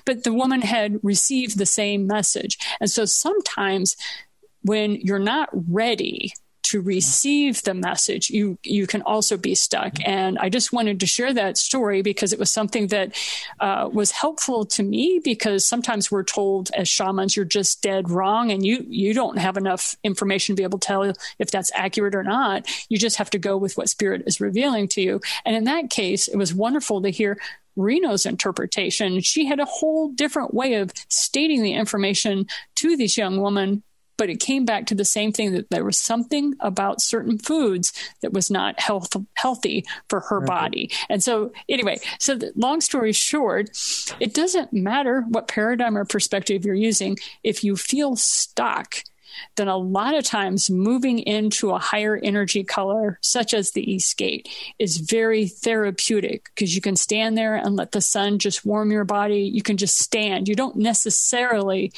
but 0.06 0.24
the 0.24 0.34
woman 0.34 0.62
had 0.62 1.00
received 1.04 1.58
the 1.58 1.66
same 1.66 2.08
message. 2.08 2.58
And 2.80 2.89
so 2.89 3.06
sometimes 3.06 3.96
when 4.63 4.96
you're 4.96 5.20
not 5.20 5.50
ready 5.52 6.34
to 6.63 6.82
receive 6.82 7.62
the 7.63 7.73
message, 7.73 8.30
you 8.30 8.58
you 8.63 8.88
can 8.88 9.02
also 9.04 9.38
be 9.38 9.56
stuck. 9.56 9.93
And 10.06 10.38
I 10.39 10.49
just 10.49 10.73
wanted 10.73 10.99
to 10.99 11.06
share 11.06 11.34
that 11.34 11.58
story 11.58 12.02
because 12.02 12.34
it 12.34 12.39
was 12.39 12.52
something 12.52 12.88
that 12.88 13.15
uh, 13.60 13.89
was 13.91 14.12
helpful 14.12 14.65
to 14.65 14.84
me. 14.84 15.19
Because 15.23 15.65
sometimes 15.65 16.12
we're 16.12 16.23
told 16.23 16.71
as 16.73 16.88
shamans, 16.88 17.36
you're 17.36 17.45
just 17.45 17.82
dead 17.82 18.10
wrong, 18.10 18.52
and 18.52 18.65
you 18.65 18.86
you 18.88 19.13
don't 19.13 19.38
have 19.38 19.58
enough 19.58 19.95
information 20.04 20.56
to 20.56 20.60
be 20.60 20.63
able 20.63 20.80
to 20.80 20.88
tell 20.88 21.13
if 21.39 21.52
that's 21.52 21.71
accurate 21.76 22.15
or 22.15 22.23
not. 22.23 22.67
You 22.89 22.97
just 22.97 23.17
have 23.17 23.30
to 23.32 23.39
go 23.39 23.58
with 23.58 23.78
what 23.78 23.89
spirit 23.89 24.23
is 24.26 24.41
revealing 24.41 24.88
to 24.89 25.02
you. 25.02 25.21
And 25.45 25.56
in 25.56 25.65
that 25.65 25.89
case, 25.89 26.28
it 26.28 26.38
was 26.38 26.54
wonderful 26.54 27.02
to 27.02 27.10
hear 27.10 27.38
Reno's 27.76 28.26
interpretation. 28.26 29.19
She 29.21 29.45
had 29.45 29.60
a 29.60 29.65
whole 29.65 30.10
different 30.10 30.54
way 30.54 30.76
of 30.76 30.91
stating 31.10 31.63
the 31.63 31.73
information 31.73 32.47
to 32.76 32.95
this 32.95 33.17
young 33.17 33.41
woman 33.41 33.84
but 34.17 34.30
it 34.30 34.39
came 34.39 34.65
back 34.65 34.86
to 34.88 34.95
the 34.95 35.06
same 35.06 35.32
thing 35.32 35.54
that 35.54 35.69
there 35.69 35.84
was 35.84 35.97
something 35.97 36.56
about 36.60 37.02
certain 37.02 37.38
foods 37.38 37.93
that 38.21 38.34
was 38.34 38.49
not 38.49 38.80
health, 38.80 39.15
healthy 39.36 39.86
for 40.10 40.21
her 40.21 40.39
right. 40.39 40.47
body. 40.47 40.91
And 41.10 41.23
so, 41.23 41.52
anyway, 41.67 41.97
so 42.19 42.36
the, 42.36 42.52
long 42.56 42.82
story 42.82 43.12
short, 43.12 43.69
it 44.19 44.34
doesn't 44.34 44.73
matter 44.73 45.21
what 45.28 45.47
paradigm 45.47 45.97
or 45.97 46.06
perspective 46.06 46.65
you're 46.65 46.76
using. 46.76 47.17
If 47.43 47.63
you 47.63 47.76
feel 47.76 48.15
stuck, 48.15 49.04
then 49.56 49.67
a 49.67 49.78
lot 49.78 50.15
of 50.15 50.23
times 50.23 50.69
moving 50.69 51.19
into 51.19 51.71
a 51.71 51.80
higher 51.80 52.19
energy 52.21 52.63
color, 52.63 53.17
such 53.21 53.54
as 53.54 53.71
the 53.71 53.91
East 53.91 54.17
Gate, 54.17 54.47
is 54.80 54.97
very 54.97 55.47
therapeutic 55.47 56.49
because 56.54 56.76
you 56.76 56.82
can 56.82 56.95
stand 56.95 57.38
there 57.38 57.56
and 57.56 57.76
let 57.76 57.91
the 57.91 58.02
sun 58.02 58.39
just 58.39 58.65
warm 58.65 58.91
your 58.91 59.06
body. 59.06 59.41
You 59.41 59.62
can 59.62 59.78
just 59.78 59.97
stand. 59.97 60.47
You 60.47 60.56
don't 60.56 60.76
necessarily 60.76 61.91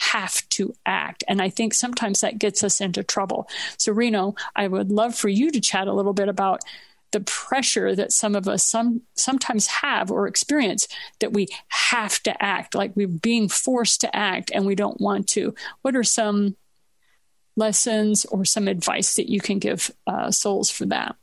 have 0.00 0.48
to 0.48 0.74
act. 0.86 1.22
And 1.28 1.40
I 1.42 1.50
think 1.50 1.74
sometimes 1.74 2.20
that 2.20 2.38
gets 2.38 2.64
us 2.64 2.80
into 2.80 3.02
trouble. 3.02 3.48
So, 3.76 3.92
Reno, 3.92 4.34
I 4.56 4.66
would 4.66 4.90
love 4.90 5.14
for 5.14 5.28
you 5.28 5.50
to 5.50 5.60
chat 5.60 5.88
a 5.88 5.92
little 5.92 6.14
bit 6.14 6.28
about 6.28 6.62
the 7.12 7.20
pressure 7.20 7.94
that 7.94 8.12
some 8.12 8.34
of 8.34 8.48
us 8.48 8.64
some 8.64 9.02
sometimes 9.14 9.66
have 9.66 10.10
or 10.10 10.26
experience 10.26 10.86
that 11.18 11.32
we 11.32 11.48
have 11.68 12.20
to 12.22 12.42
act 12.42 12.74
like 12.74 12.94
we're 12.94 13.08
being 13.08 13.48
forced 13.48 14.00
to 14.00 14.16
act 14.16 14.50
and 14.54 14.64
we 14.64 14.74
don't 14.74 15.00
want 15.00 15.26
to 15.26 15.52
what 15.82 15.96
are 15.96 16.04
some 16.04 16.56
lessons 17.56 18.24
or 18.26 18.44
some 18.44 18.68
advice 18.68 19.16
that 19.16 19.28
you 19.28 19.40
can 19.40 19.58
give 19.58 19.90
uh, 20.06 20.30
souls 20.30 20.70
for 20.70 20.86
that 20.86 21.16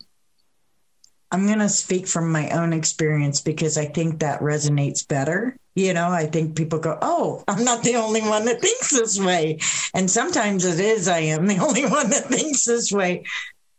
i'm 1.31 1.45
going 1.45 1.59
to 1.59 1.69
speak 1.69 2.05
from 2.05 2.33
my 2.33 2.49
own 2.49 2.73
experience 2.73 3.39
because 3.39 3.77
i 3.77 3.85
think 3.85 4.19
that 4.19 4.41
resonates 4.41 5.07
better 5.07 5.55
you 5.77 5.93
know, 5.93 6.09
I 6.09 6.25
think 6.25 6.55
people 6.55 6.79
go, 6.79 6.97
oh, 7.03 7.43
I'm 7.47 7.63
not 7.63 7.83
the 7.83 7.95
only 7.95 8.21
one 8.21 8.45
that 8.45 8.61
thinks 8.61 8.89
this 8.89 9.19
way. 9.19 9.59
And 9.93 10.09
sometimes 10.09 10.65
it 10.65 10.79
is, 10.79 11.07
I 11.07 11.19
am 11.19 11.45
the 11.45 11.59
only 11.61 11.85
one 11.85 12.09
that 12.09 12.25
thinks 12.25 12.65
this 12.65 12.91
way. 12.91 13.25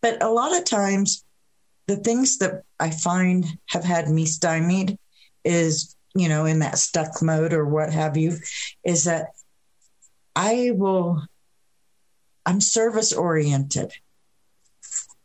But 0.01 0.23
a 0.23 0.31
lot 0.31 0.57
of 0.57 0.65
times, 0.65 1.25
the 1.89 1.97
things 1.97 2.39
that 2.39 2.63
I 2.79 2.91
find 2.91 3.45
have 3.67 3.83
had 3.83 4.09
me 4.09 4.27
stymied 4.27 4.97
is, 5.45 5.97
you 6.15 6.29
know, 6.29 6.45
in 6.45 6.61
that 6.61 6.79
stuck 6.79 7.21
mode 7.21 7.53
or 7.53 7.65
what 7.65 7.93
have 7.93 8.17
you, 8.17 8.37
is 8.85 9.05
that 9.05 9.31
I 10.37 10.71
will, 10.75 11.27
I'm 12.47 12.61
service 12.61 13.13
oriented. 13.13 13.93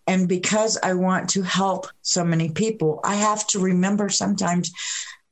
And 0.08 0.28
because 0.28 0.80
I 0.82 0.94
want 0.94 1.30
to 1.32 1.44
help 1.44 1.88
so 2.02 2.24
many 2.24 2.50
people, 2.50 3.00
I 3.04 3.16
have 3.16 3.46
to 3.48 3.60
remember 3.60 4.10
sometimes 4.10 4.72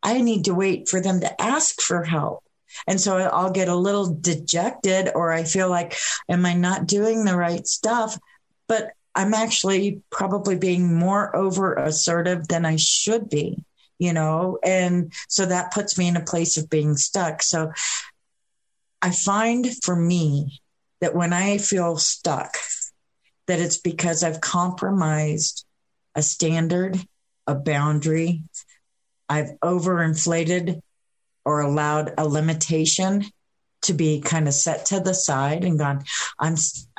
I 0.03 0.21
need 0.21 0.45
to 0.45 0.55
wait 0.55 0.89
for 0.89 1.01
them 1.01 1.21
to 1.21 1.41
ask 1.41 1.81
for 1.81 2.03
help. 2.03 2.43
And 2.87 2.99
so 2.99 3.17
I'll 3.17 3.51
get 3.51 3.67
a 3.67 3.75
little 3.75 4.13
dejected 4.13 5.09
or 5.13 5.31
I 5.31 5.43
feel 5.43 5.69
like, 5.69 5.97
am 6.29 6.45
I 6.45 6.53
not 6.53 6.87
doing 6.87 7.25
the 7.25 7.35
right 7.35 7.67
stuff? 7.67 8.17
But 8.67 8.91
I'm 9.13 9.33
actually 9.33 10.01
probably 10.09 10.55
being 10.55 10.95
more 10.95 11.35
over 11.35 11.73
assertive 11.73 12.47
than 12.47 12.65
I 12.65 12.77
should 12.77 13.29
be, 13.29 13.63
you 13.99 14.13
know? 14.13 14.57
And 14.63 15.11
so 15.27 15.45
that 15.45 15.73
puts 15.73 15.97
me 15.97 16.07
in 16.07 16.15
a 16.15 16.23
place 16.23 16.57
of 16.57 16.69
being 16.69 16.95
stuck. 16.95 17.43
So 17.43 17.71
I 19.01 19.11
find 19.11 19.67
for 19.83 19.95
me 19.95 20.61
that 21.01 21.15
when 21.15 21.33
I 21.33 21.57
feel 21.57 21.97
stuck, 21.97 22.55
that 23.47 23.59
it's 23.59 23.77
because 23.77 24.23
I've 24.23 24.39
compromised 24.39 25.65
a 26.15 26.21
standard, 26.21 26.97
a 27.47 27.55
boundary, 27.55 28.43
I've 29.31 29.57
overinflated 29.63 30.81
or 31.45 31.61
allowed 31.61 32.13
a 32.17 32.27
limitation 32.27 33.23
to 33.83 33.93
be 33.93 34.19
kind 34.19 34.49
of 34.49 34.53
set 34.53 34.85
to 34.87 34.99
the 34.99 35.13
side 35.13 35.63
and 35.63 35.79
gone, 35.79 36.03
I'm, 36.37 36.55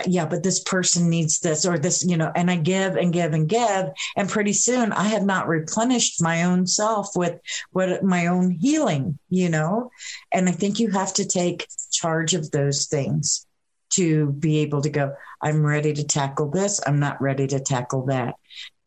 yeah, 0.07 0.25
but 0.25 0.43
this 0.43 0.61
person 0.61 1.11
needs 1.11 1.41
this 1.41 1.67
or 1.67 1.79
this, 1.79 2.03
you 2.03 2.17
know, 2.17 2.33
and 2.35 2.51
I 2.51 2.57
give 2.57 2.97
and 2.97 3.13
give 3.13 3.35
and 3.35 3.47
give. 3.47 3.91
And 4.17 4.31
pretty 4.31 4.55
soon 4.55 4.93
I 4.93 5.05
have 5.09 5.25
not 5.25 5.47
replenished 5.47 6.23
my 6.23 6.45
own 6.45 6.67
self 6.67 7.15
with 7.15 7.39
what 7.71 8.03
my 8.03 8.29
own 8.29 8.51
healing, 8.51 9.19
you 9.29 9.51
know, 9.51 9.91
and 10.33 10.49
I 10.49 10.53
think 10.53 10.81
you 10.81 10.91
have 10.91 11.13
to 11.15 11.27
take 11.27 11.69
charge 11.93 12.33
of 12.33 12.51
those 12.51 12.87
things 12.87 13.47
to 13.91 14.33
be 14.33 14.61
able 14.61 14.81
to 14.81 14.91
go, 14.91 15.15
I'm 15.43 15.65
ready 15.65 15.93
to 15.93 16.05
tackle 16.05 16.51
this. 16.51 16.81
I'm 16.85 16.99
not 16.99 17.21
ready 17.21 17.47
to 17.49 17.61
tackle 17.61 18.07
that. 18.07 18.37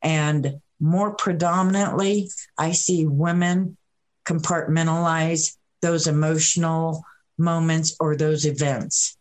And 0.02 0.62
more 0.86 1.16
predominantly, 1.16 2.30
I 2.60 2.74
see 2.74 3.08
women 3.08 3.76
compartmentalize 4.24 5.58
those 5.82 6.06
emotional 6.06 7.04
moments 7.40 7.98
or 8.00 8.16
those 8.16 8.46
events. 8.46 9.18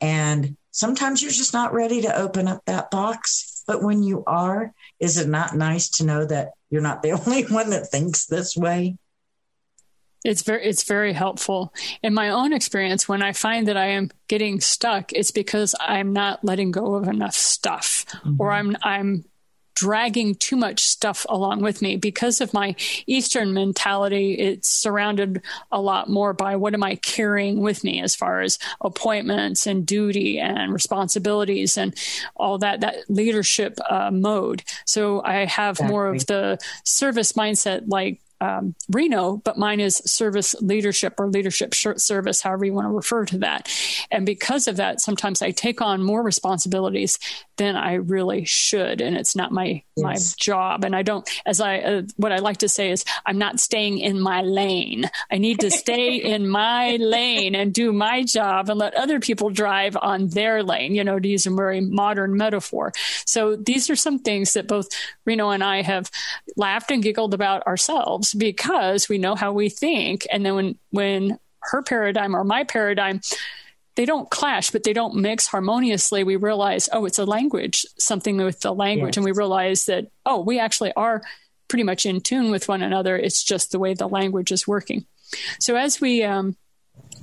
And 0.00 0.56
sometimes 0.70 1.20
you're 1.20 1.32
just 1.32 1.52
not 1.52 1.74
ready 1.74 2.02
to 2.02 2.16
open 2.16 2.46
up 2.46 2.62
that 2.66 2.92
box. 2.92 3.64
But 3.66 3.82
when 3.82 4.04
you 4.04 4.22
are, 4.26 4.72
is 5.00 5.18
it 5.18 5.28
not 5.28 5.56
nice 5.56 5.90
to 5.90 6.04
know 6.04 6.24
that 6.24 6.52
you're 6.70 6.80
not 6.80 7.02
the 7.02 7.12
only 7.26 7.42
one 7.42 7.70
that 7.70 7.88
thinks 7.88 8.26
this 8.26 8.56
way? 8.56 8.96
It's 10.22 10.42
very 10.42 10.62
it's 10.64 10.84
very 10.84 11.14
helpful. 11.14 11.72
In 12.02 12.12
my 12.12 12.28
own 12.28 12.52
experience, 12.52 13.08
when 13.08 13.22
I 13.22 13.32
find 13.32 13.66
that 13.68 13.78
I 13.78 13.86
am 13.86 14.10
getting 14.28 14.60
stuck, 14.60 15.12
it's 15.14 15.30
because 15.30 15.74
I'm 15.80 16.12
not 16.12 16.44
letting 16.44 16.72
go 16.72 16.94
of 16.94 17.08
enough 17.08 17.34
stuff, 17.34 18.04
mm-hmm. 18.06 18.36
or 18.38 18.52
I'm 18.52 18.76
I'm 18.82 19.24
dragging 19.80 20.34
too 20.34 20.56
much 20.56 20.84
stuff 20.84 21.24
along 21.30 21.62
with 21.62 21.80
me 21.80 21.96
because 21.96 22.42
of 22.42 22.52
my 22.52 22.76
Eastern 23.06 23.54
mentality. 23.54 24.34
It's 24.34 24.68
surrounded 24.68 25.40
a 25.72 25.80
lot 25.80 26.10
more 26.10 26.34
by 26.34 26.56
what 26.56 26.74
am 26.74 26.82
I 26.82 26.96
carrying 26.96 27.62
with 27.62 27.82
me 27.82 28.02
as 28.02 28.14
far 28.14 28.42
as 28.42 28.58
appointments 28.82 29.66
and 29.66 29.86
duty 29.86 30.38
and 30.38 30.70
responsibilities 30.70 31.78
and 31.78 31.94
all 32.36 32.58
that, 32.58 32.82
that 32.82 33.08
leadership 33.08 33.78
uh, 33.88 34.10
mode. 34.10 34.62
So 34.84 35.22
I 35.24 35.46
have 35.46 35.76
exactly. 35.76 35.90
more 35.90 36.08
of 36.08 36.26
the 36.26 36.58
service 36.84 37.32
mindset 37.32 37.84
like 37.86 38.20
um, 38.40 38.74
Reno, 38.90 39.36
but 39.36 39.58
mine 39.58 39.80
is 39.80 39.96
service 39.96 40.54
leadership 40.60 41.14
or 41.18 41.28
leadership 41.28 41.74
service, 41.74 42.40
however 42.40 42.64
you 42.64 42.72
want 42.72 42.86
to 42.86 42.92
refer 42.92 43.24
to 43.26 43.38
that. 43.38 43.68
And 44.10 44.24
because 44.24 44.66
of 44.68 44.76
that, 44.76 45.00
sometimes 45.00 45.42
I 45.42 45.50
take 45.50 45.80
on 45.80 46.02
more 46.02 46.22
responsibilities 46.22 47.18
than 47.56 47.76
I 47.76 47.94
really 47.94 48.44
should, 48.44 49.00
and 49.00 49.16
it's 49.16 49.36
not 49.36 49.52
my. 49.52 49.82
My 50.02 50.16
job. 50.36 50.84
And 50.84 50.94
I 50.94 51.02
don't, 51.02 51.28
as 51.46 51.60
I 51.60 51.78
uh, 51.78 52.02
what 52.16 52.32
I 52.32 52.38
like 52.38 52.58
to 52.58 52.68
say 52.68 52.90
is, 52.90 53.04
I'm 53.24 53.38
not 53.38 53.60
staying 53.60 53.98
in 53.98 54.20
my 54.20 54.42
lane. 54.42 55.10
I 55.30 55.38
need 55.38 55.60
to 55.60 55.70
stay 55.70 56.16
in 56.34 56.48
my 56.48 56.96
lane 56.96 57.54
and 57.54 57.72
do 57.72 57.92
my 57.92 58.24
job, 58.24 58.68
and 58.68 58.78
let 58.78 58.94
other 58.94 59.20
people 59.20 59.50
drive 59.50 59.96
on 60.00 60.28
their 60.28 60.62
lane. 60.62 60.94
You 60.94 61.04
know, 61.04 61.18
to 61.18 61.28
use 61.28 61.46
a 61.46 61.50
very 61.50 61.80
modern 61.80 62.36
metaphor. 62.36 62.92
So 63.24 63.56
these 63.56 63.90
are 63.90 63.96
some 63.96 64.18
things 64.18 64.54
that 64.54 64.66
both 64.66 64.88
Reno 65.24 65.50
and 65.50 65.62
I 65.62 65.82
have 65.82 66.10
laughed 66.56 66.90
and 66.90 67.02
giggled 67.02 67.34
about 67.34 67.66
ourselves 67.66 68.34
because 68.34 69.08
we 69.08 69.18
know 69.18 69.34
how 69.34 69.52
we 69.52 69.68
think. 69.68 70.26
And 70.30 70.44
then 70.44 70.54
when, 70.54 70.78
when 70.90 71.38
her 71.60 71.82
paradigm 71.82 72.34
or 72.34 72.44
my 72.44 72.64
paradigm, 72.64 73.20
they 73.96 74.04
don't 74.04 74.30
clash, 74.30 74.70
but 74.70 74.84
they 74.84 74.92
don't 74.92 75.16
mix 75.16 75.46
harmoniously. 75.46 76.24
We 76.24 76.36
realize, 76.36 76.88
oh, 76.92 77.04
it's 77.04 77.18
a 77.18 77.24
language, 77.24 77.84
something 77.98 78.36
with 78.36 78.60
the 78.60 78.74
language. 78.74 79.10
Yes. 79.12 79.16
And 79.18 79.24
we 79.24 79.32
realize 79.32 79.84
that, 79.86 80.06
oh, 80.24 80.40
we 80.40 80.58
actually 80.58 80.92
are 80.94 81.22
pretty 81.68 81.82
much 81.82 82.06
in 82.06 82.20
tune 82.20 82.50
with 82.50 82.68
one 82.68 82.82
another. 82.82 83.16
It's 83.16 83.42
just 83.42 83.72
the 83.72 83.78
way 83.78 83.94
the 83.94 84.08
language 84.08 84.52
is 84.52 84.66
working. 84.66 85.06
So 85.58 85.76
as 85.76 86.00
we, 86.00 86.24
um, 86.24 86.56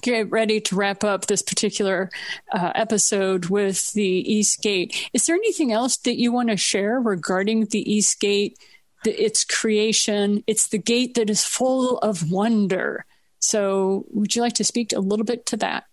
get 0.01 0.29
ready 0.29 0.61
to 0.61 0.75
wrap 0.75 1.03
up 1.03 1.25
this 1.25 1.41
particular 1.41 2.09
uh, 2.51 2.71
episode 2.75 3.47
with 3.47 3.91
the 3.93 4.03
East 4.03 4.61
Gate. 4.61 5.09
Is 5.13 5.25
there 5.25 5.35
anything 5.35 5.71
else 5.71 5.97
that 5.97 6.19
you 6.19 6.31
want 6.31 6.49
to 6.49 6.57
share 6.57 6.99
regarding 6.99 7.65
the 7.65 7.91
East 7.91 8.19
Gate 8.19 8.57
the, 9.03 9.23
its 9.23 9.43
creation. 9.43 10.43
It's 10.47 10.67
the 10.69 10.77
gate 10.77 11.15
that 11.15 11.29
is 11.29 11.43
full 11.43 11.97
of 11.99 12.31
wonder. 12.31 13.05
So, 13.39 14.05
would 14.09 14.35
you 14.35 14.41
like 14.41 14.53
to 14.55 14.63
speak 14.63 14.93
a 14.93 14.99
little 14.99 15.25
bit 15.25 15.45
to 15.47 15.57
that? 15.57 15.85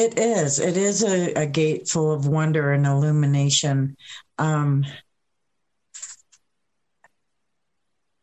It 0.00 0.18
is. 0.18 0.58
It 0.58 0.78
is 0.78 1.04
a, 1.04 1.34
a 1.34 1.46
gate 1.46 1.86
full 1.86 2.10
of 2.10 2.26
wonder 2.26 2.72
and 2.72 2.86
illumination. 2.86 3.98
Um, 4.38 4.86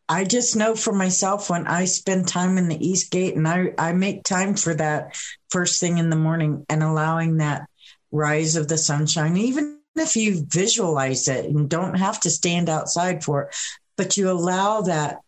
I 0.10 0.24
just 0.24 0.56
know 0.56 0.74
for 0.74 0.92
myself 0.92 1.52
when 1.52 1.68
I 1.68 1.86
spend 1.86 2.28
time 2.28 2.58
in 2.58 2.68
the 2.68 2.84
East 2.84 3.12
Gate 3.12 3.36
and 3.36 3.48
I, 3.48 3.76
I 3.78 3.94
make 3.94 4.24
time 4.24 4.56
for 4.56 4.74
that 4.74 5.16
first 5.52 5.80
thing 5.80 6.00
in 6.00 6.10
the 6.10 6.16
morning 6.16 6.66
and 6.68 6.82
allowing 6.82 7.38
that 7.38 7.70
rise 8.12 8.56
of 8.56 8.68
the 8.68 8.80
sunshine, 8.80 9.38
even 9.38 9.80
if 9.96 10.16
you 10.16 10.48
visualize 10.48 11.28
it 11.28 11.46
and 11.46 11.70
don't 11.70 12.00
have 12.00 12.20
to 12.22 12.32
stand 12.32 12.70
outside 12.70 13.24
for 13.24 13.44
it, 13.44 13.56
but 13.98 14.18
you 14.18 14.32
allow 14.32 14.82
that 14.82 15.20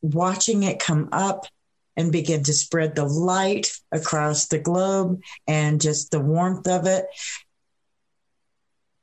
watching 0.00 0.62
it 0.62 0.78
come 0.78 1.10
up 1.12 1.44
and 1.96 2.12
begin 2.12 2.42
to 2.44 2.52
spread 2.52 2.94
the 2.94 3.04
light 3.04 3.72
across 3.90 4.46
the 4.46 4.58
globe 4.58 5.20
and 5.46 5.80
just 5.80 6.10
the 6.10 6.20
warmth 6.20 6.68
of 6.68 6.86
it. 6.86 7.06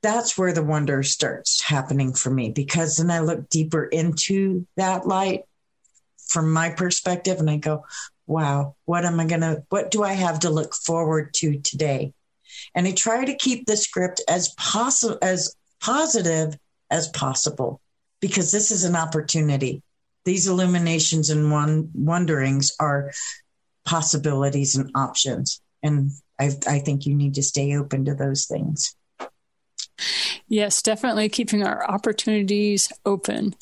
That's 0.01 0.37
where 0.37 0.53
the 0.53 0.63
wonder 0.63 1.01
starts 1.01 1.61
happening 1.61 2.13
for 2.13 2.29
me 2.29 2.49
because 2.51 2.97
then 2.97 3.09
I 3.09 3.19
look 3.19 3.49
deeper 3.49 3.85
into 3.85 4.67
that 4.75 5.07
light 5.07 5.43
from 6.27 6.51
my 6.51 6.69
perspective 6.71 7.39
and 7.39 7.49
I 7.49 7.57
go, 7.57 7.85
wow, 8.27 8.75
what 8.85 9.05
am 9.05 9.19
I 9.19 9.25
going 9.25 9.41
to, 9.41 9.63
what 9.69 9.91
do 9.91 10.03
I 10.03 10.13
have 10.13 10.39
to 10.41 10.49
look 10.49 10.73
forward 10.73 11.33
to 11.35 11.59
today? 11.59 12.13
And 12.75 12.87
I 12.87 12.91
try 12.91 13.25
to 13.25 13.35
keep 13.35 13.65
the 13.65 13.77
script 13.77 14.21
as 14.27 14.49
possible, 14.49 15.17
as 15.21 15.55
positive 15.81 16.57
as 16.89 17.07
possible 17.09 17.81
because 18.19 18.51
this 18.51 18.71
is 18.71 18.83
an 18.83 18.95
opportunity. 18.95 19.81
These 20.25 20.47
illuminations 20.47 21.29
and 21.29 21.51
one 21.51 21.89
wonderings 21.93 22.71
are 22.79 23.11
possibilities 23.85 24.75
and 24.75 24.91
options. 24.95 25.61
And 25.81 26.11
I, 26.39 26.51
I 26.67 26.79
think 26.79 27.05
you 27.05 27.15
need 27.15 27.35
to 27.35 27.43
stay 27.43 27.75
open 27.75 28.05
to 28.05 28.15
those 28.15 28.45
things. 28.45 28.95
Yes, 30.47 30.81
definitely 30.81 31.29
keeping 31.29 31.63
our 31.63 31.89
opportunities 31.89 32.91
open. 33.05 33.55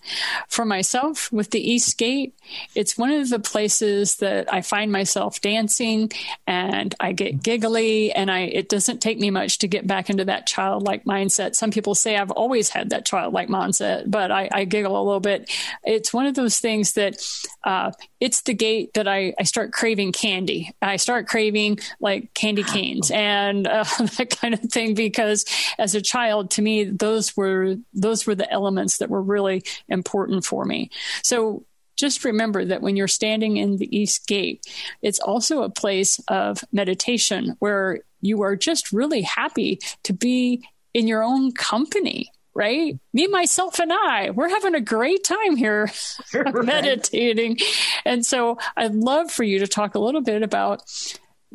For 0.47 0.65
myself, 0.65 1.31
with 1.31 1.51
the 1.51 1.59
East 1.59 1.97
Gate, 1.97 2.33
it's 2.75 2.97
one 2.97 3.11
of 3.11 3.29
the 3.29 3.39
places 3.39 4.17
that 4.17 4.53
I 4.53 4.61
find 4.61 4.91
myself 4.91 5.39
dancing 5.41 6.11
and 6.47 6.93
I 6.99 7.13
get 7.13 7.43
giggly 7.43 8.11
and 8.11 8.29
I 8.29 8.41
it 8.41 8.69
doesn't 8.69 9.01
take 9.01 9.19
me 9.19 9.29
much 9.29 9.59
to 9.59 9.67
get 9.67 9.87
back 9.87 10.09
into 10.09 10.25
that 10.25 10.47
childlike 10.47 11.05
mindset. 11.05 11.55
Some 11.55 11.71
people 11.71 11.95
say 11.95 12.17
I've 12.17 12.31
always 12.31 12.69
had 12.69 12.89
that 12.89 13.05
childlike 13.05 13.47
mindset, 13.49 14.09
but 14.09 14.31
I, 14.31 14.49
I 14.51 14.65
giggle 14.65 14.95
a 14.95 15.03
little 15.03 15.19
bit. 15.19 15.49
It's 15.83 16.13
one 16.13 16.25
of 16.25 16.35
those 16.35 16.59
things 16.59 16.93
that 16.93 17.15
uh, 17.63 17.91
it's 18.19 18.41
the 18.41 18.53
gate 18.53 18.93
that 18.95 19.07
I, 19.07 19.33
I 19.39 19.43
start 19.43 19.71
craving 19.71 20.11
candy. 20.11 20.73
I 20.81 20.97
start 20.97 21.27
craving 21.27 21.79
like 21.99 22.33
candy 22.33 22.63
canes 22.63 23.11
and 23.11 23.67
uh, 23.67 23.83
that 24.17 24.37
kind 24.41 24.53
of 24.53 24.61
thing 24.61 24.93
because 24.93 25.45
as 25.77 25.95
a 25.95 26.01
child, 26.01 26.30
to 26.39 26.61
me, 26.61 26.85
those 26.85 27.35
were 27.35 27.75
those 27.93 28.25
were 28.25 28.35
the 28.35 28.51
elements 28.51 28.97
that 28.97 29.09
were 29.09 29.21
really 29.21 29.63
important 29.87 30.45
for 30.45 30.65
me. 30.65 30.89
So 31.23 31.65
just 31.97 32.25
remember 32.25 32.65
that 32.65 32.81
when 32.81 32.95
you're 32.95 33.07
standing 33.07 33.57
in 33.57 33.77
the 33.77 33.95
East 33.95 34.27
Gate, 34.27 34.65
it's 35.01 35.19
also 35.19 35.61
a 35.61 35.69
place 35.69 36.19
of 36.27 36.63
meditation 36.71 37.55
where 37.59 37.99
you 38.21 38.41
are 38.41 38.55
just 38.55 38.91
really 38.91 39.21
happy 39.21 39.79
to 40.03 40.13
be 40.13 40.67
in 40.93 41.07
your 41.07 41.23
own 41.23 41.51
company 41.51 42.31
right? 42.53 42.99
Me, 43.13 43.27
myself, 43.27 43.79
and 43.79 43.93
I, 43.93 44.31
we're 44.31 44.49
having 44.49 44.75
a 44.75 44.81
great 44.81 45.23
time 45.23 45.55
here 45.55 45.89
meditating. 46.33 47.57
And 48.05 48.25
so 48.25 48.57
I'd 48.75 48.93
love 48.93 49.31
for 49.31 49.43
you 49.43 49.59
to 49.59 49.67
talk 49.67 49.95
a 49.95 49.99
little 49.99 50.21
bit 50.21 50.43
about 50.43 50.83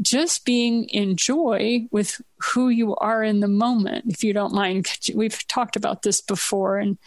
just 0.01 0.45
being 0.45 0.85
in 0.85 1.17
joy 1.17 1.87
with 1.91 2.21
who 2.39 2.69
you 2.69 2.95
are 2.97 3.23
in 3.23 3.41
the 3.41 3.49
moment, 3.49 4.05
if 4.09 4.23
you 4.23 4.33
don't 4.33 4.55
mind. 4.55 4.87
We've 5.15 5.47
talked 5.49 5.77
about 5.77 6.03
this 6.03 6.21
before, 6.21 6.79
and 6.79 6.99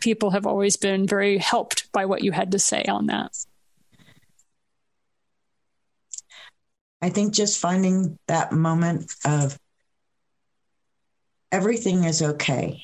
people 0.00 0.30
have 0.30 0.46
always 0.46 0.76
been 0.76 1.06
very 1.06 1.38
helped 1.38 1.90
by 1.92 2.06
what 2.06 2.24
you 2.24 2.32
had 2.32 2.52
to 2.52 2.58
say 2.58 2.84
on 2.84 3.06
that. 3.06 3.36
I 7.02 7.10
think 7.10 7.34
just 7.34 7.58
finding 7.58 8.18
that 8.28 8.52
moment 8.52 9.12
of 9.24 9.58
everything 11.50 12.04
is 12.04 12.22
okay. 12.22 12.82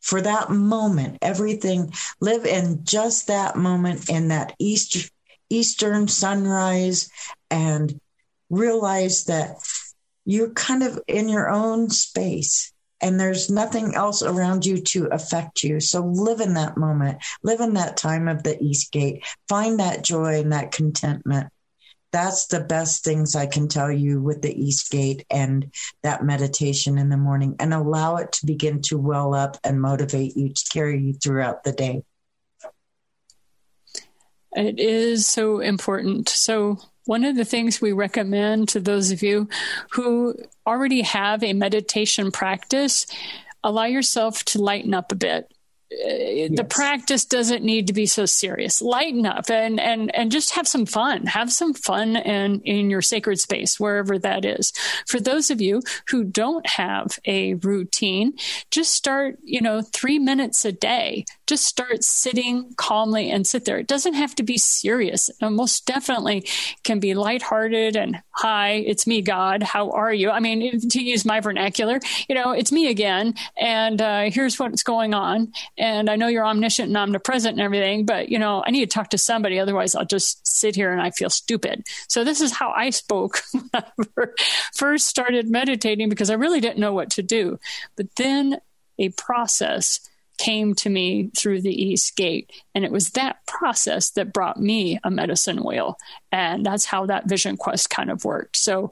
For 0.00 0.20
that 0.20 0.50
moment, 0.50 1.18
everything, 1.20 1.92
live 2.20 2.46
in 2.46 2.84
just 2.84 3.26
that 3.26 3.56
moment 3.56 4.08
in 4.08 4.28
that 4.28 4.54
Easter, 4.60 5.00
Eastern 5.50 6.06
sunrise 6.06 7.10
and 7.50 8.00
realize 8.50 9.24
that 9.24 9.56
you're 10.24 10.52
kind 10.52 10.82
of 10.82 10.98
in 11.06 11.28
your 11.28 11.48
own 11.48 11.90
space 11.90 12.72
and 13.00 13.20
there's 13.20 13.50
nothing 13.50 13.94
else 13.94 14.22
around 14.22 14.64
you 14.64 14.78
to 14.78 15.06
affect 15.06 15.62
you. 15.62 15.80
So 15.80 16.04
live 16.04 16.40
in 16.40 16.54
that 16.54 16.76
moment, 16.76 17.18
live 17.42 17.60
in 17.60 17.74
that 17.74 17.96
time 17.96 18.26
of 18.26 18.42
the 18.42 18.60
East 18.62 18.90
Gate, 18.90 19.24
find 19.48 19.78
that 19.80 20.02
joy 20.02 20.40
and 20.40 20.52
that 20.52 20.72
contentment. 20.72 21.48
That's 22.12 22.46
the 22.46 22.60
best 22.60 23.04
things 23.04 23.36
I 23.36 23.46
can 23.46 23.68
tell 23.68 23.92
you 23.92 24.22
with 24.22 24.40
the 24.40 24.54
East 24.54 24.90
Gate 24.90 25.26
and 25.28 25.70
that 26.02 26.24
meditation 26.24 26.96
in 26.96 27.10
the 27.10 27.16
morning 27.16 27.56
and 27.60 27.74
allow 27.74 28.16
it 28.16 28.32
to 28.32 28.46
begin 28.46 28.80
to 28.82 28.96
well 28.96 29.34
up 29.34 29.58
and 29.62 29.80
motivate 29.80 30.36
you 30.36 30.48
to 30.48 30.64
carry 30.72 31.00
you 31.00 31.12
throughout 31.12 31.64
the 31.64 31.72
day. 31.72 32.02
It 34.52 34.80
is 34.80 35.26
so 35.26 35.60
important. 35.60 36.30
So, 36.30 36.78
one 37.06 37.24
of 37.24 37.36
the 37.36 37.44
things 37.44 37.80
we 37.80 37.92
recommend 37.92 38.68
to 38.68 38.80
those 38.80 39.10
of 39.10 39.22
you 39.22 39.48
who 39.90 40.34
already 40.66 41.02
have 41.02 41.42
a 41.42 41.52
meditation 41.52 42.30
practice, 42.30 43.06
allow 43.64 43.84
yourself 43.84 44.44
to 44.44 44.62
lighten 44.62 44.92
up 44.92 45.10
a 45.10 45.16
bit. 45.16 45.52
Yes. 45.90 46.50
the 46.54 46.64
practice 46.64 47.24
doesn't 47.24 47.64
need 47.64 47.86
to 47.86 47.92
be 47.92 48.06
so 48.06 48.26
serious. 48.26 48.82
Lighten 48.82 49.26
up 49.26 49.50
and 49.50 49.80
and 49.80 50.14
and 50.14 50.30
just 50.32 50.54
have 50.54 50.66
some 50.66 50.86
fun. 50.86 51.26
Have 51.26 51.52
some 51.52 51.74
fun 51.74 52.16
and 52.16 52.62
in 52.64 52.90
your 52.90 53.02
sacred 53.02 53.38
space 53.38 53.78
wherever 53.78 54.18
that 54.18 54.44
is. 54.44 54.72
For 55.06 55.20
those 55.20 55.50
of 55.50 55.60
you 55.60 55.82
who 56.08 56.24
don't 56.24 56.66
have 56.66 57.18
a 57.24 57.54
routine, 57.54 58.34
just 58.70 58.94
start, 58.94 59.38
you 59.42 59.60
know, 59.60 59.82
3 59.82 60.18
minutes 60.18 60.64
a 60.64 60.72
day. 60.72 61.24
Just 61.46 61.64
start 61.64 62.02
sitting 62.02 62.72
calmly 62.76 63.30
and 63.30 63.46
sit 63.46 63.64
there. 63.64 63.78
It 63.78 63.86
doesn't 63.86 64.14
have 64.14 64.34
to 64.36 64.42
be 64.42 64.58
serious. 64.58 65.30
It 65.40 65.50
most 65.50 65.86
definitely 65.86 66.46
can 66.82 66.98
be 66.98 67.14
lighthearted 67.14 67.96
and 67.96 68.22
hi, 68.30 68.70
it's 68.86 69.06
me 69.06 69.22
God. 69.22 69.62
How 69.62 69.90
are 69.90 70.12
you? 70.12 70.30
I 70.30 70.40
mean, 70.40 70.80
to 70.88 71.02
use 71.02 71.24
my 71.24 71.40
vernacular, 71.40 72.00
you 72.28 72.34
know, 72.34 72.50
it's 72.50 72.72
me 72.72 72.88
again 72.88 73.34
and 73.56 74.00
uh, 74.00 74.30
here's 74.30 74.58
what's 74.58 74.82
going 74.82 75.14
on 75.14 75.52
and 75.78 75.85
I 75.86 76.16
know 76.16 76.28
you're 76.28 76.46
omniscient 76.46 76.88
and 76.88 76.96
omnipresent 76.96 77.54
and 77.54 77.60
everything, 77.60 78.04
but 78.04 78.28
you 78.28 78.38
know, 78.38 78.62
I 78.66 78.70
need 78.70 78.80
to 78.80 78.94
talk 78.94 79.10
to 79.10 79.18
somebody. 79.18 79.58
Otherwise, 79.58 79.94
I'll 79.94 80.04
just 80.04 80.46
sit 80.46 80.74
here 80.74 80.92
and 80.92 81.00
I 81.00 81.10
feel 81.10 81.30
stupid. 81.30 81.84
So 82.08 82.24
this 82.24 82.40
is 82.40 82.52
how 82.52 82.70
I 82.70 82.90
spoke 82.90 83.42
when 83.52 83.70
I 83.74 83.84
first 84.74 85.06
started 85.06 85.50
meditating 85.50 86.08
because 86.08 86.30
I 86.30 86.34
really 86.34 86.60
didn't 86.60 86.78
know 86.78 86.92
what 86.92 87.10
to 87.10 87.22
do. 87.22 87.58
But 87.96 88.14
then 88.16 88.58
a 88.98 89.10
process 89.10 90.00
came 90.38 90.74
to 90.74 90.90
me 90.90 91.30
through 91.36 91.62
the 91.62 91.82
East 91.82 92.16
Gate. 92.16 92.50
And 92.74 92.84
it 92.84 92.92
was 92.92 93.10
that 93.10 93.44
process 93.46 94.10
that 94.10 94.32
brought 94.32 94.60
me 94.60 94.98
a 95.02 95.10
medicine 95.10 95.64
wheel. 95.64 95.96
And 96.30 96.64
that's 96.64 96.84
how 96.84 97.06
that 97.06 97.28
vision 97.28 97.56
quest 97.56 97.90
kind 97.90 98.10
of 98.10 98.24
worked. 98.24 98.56
So 98.56 98.90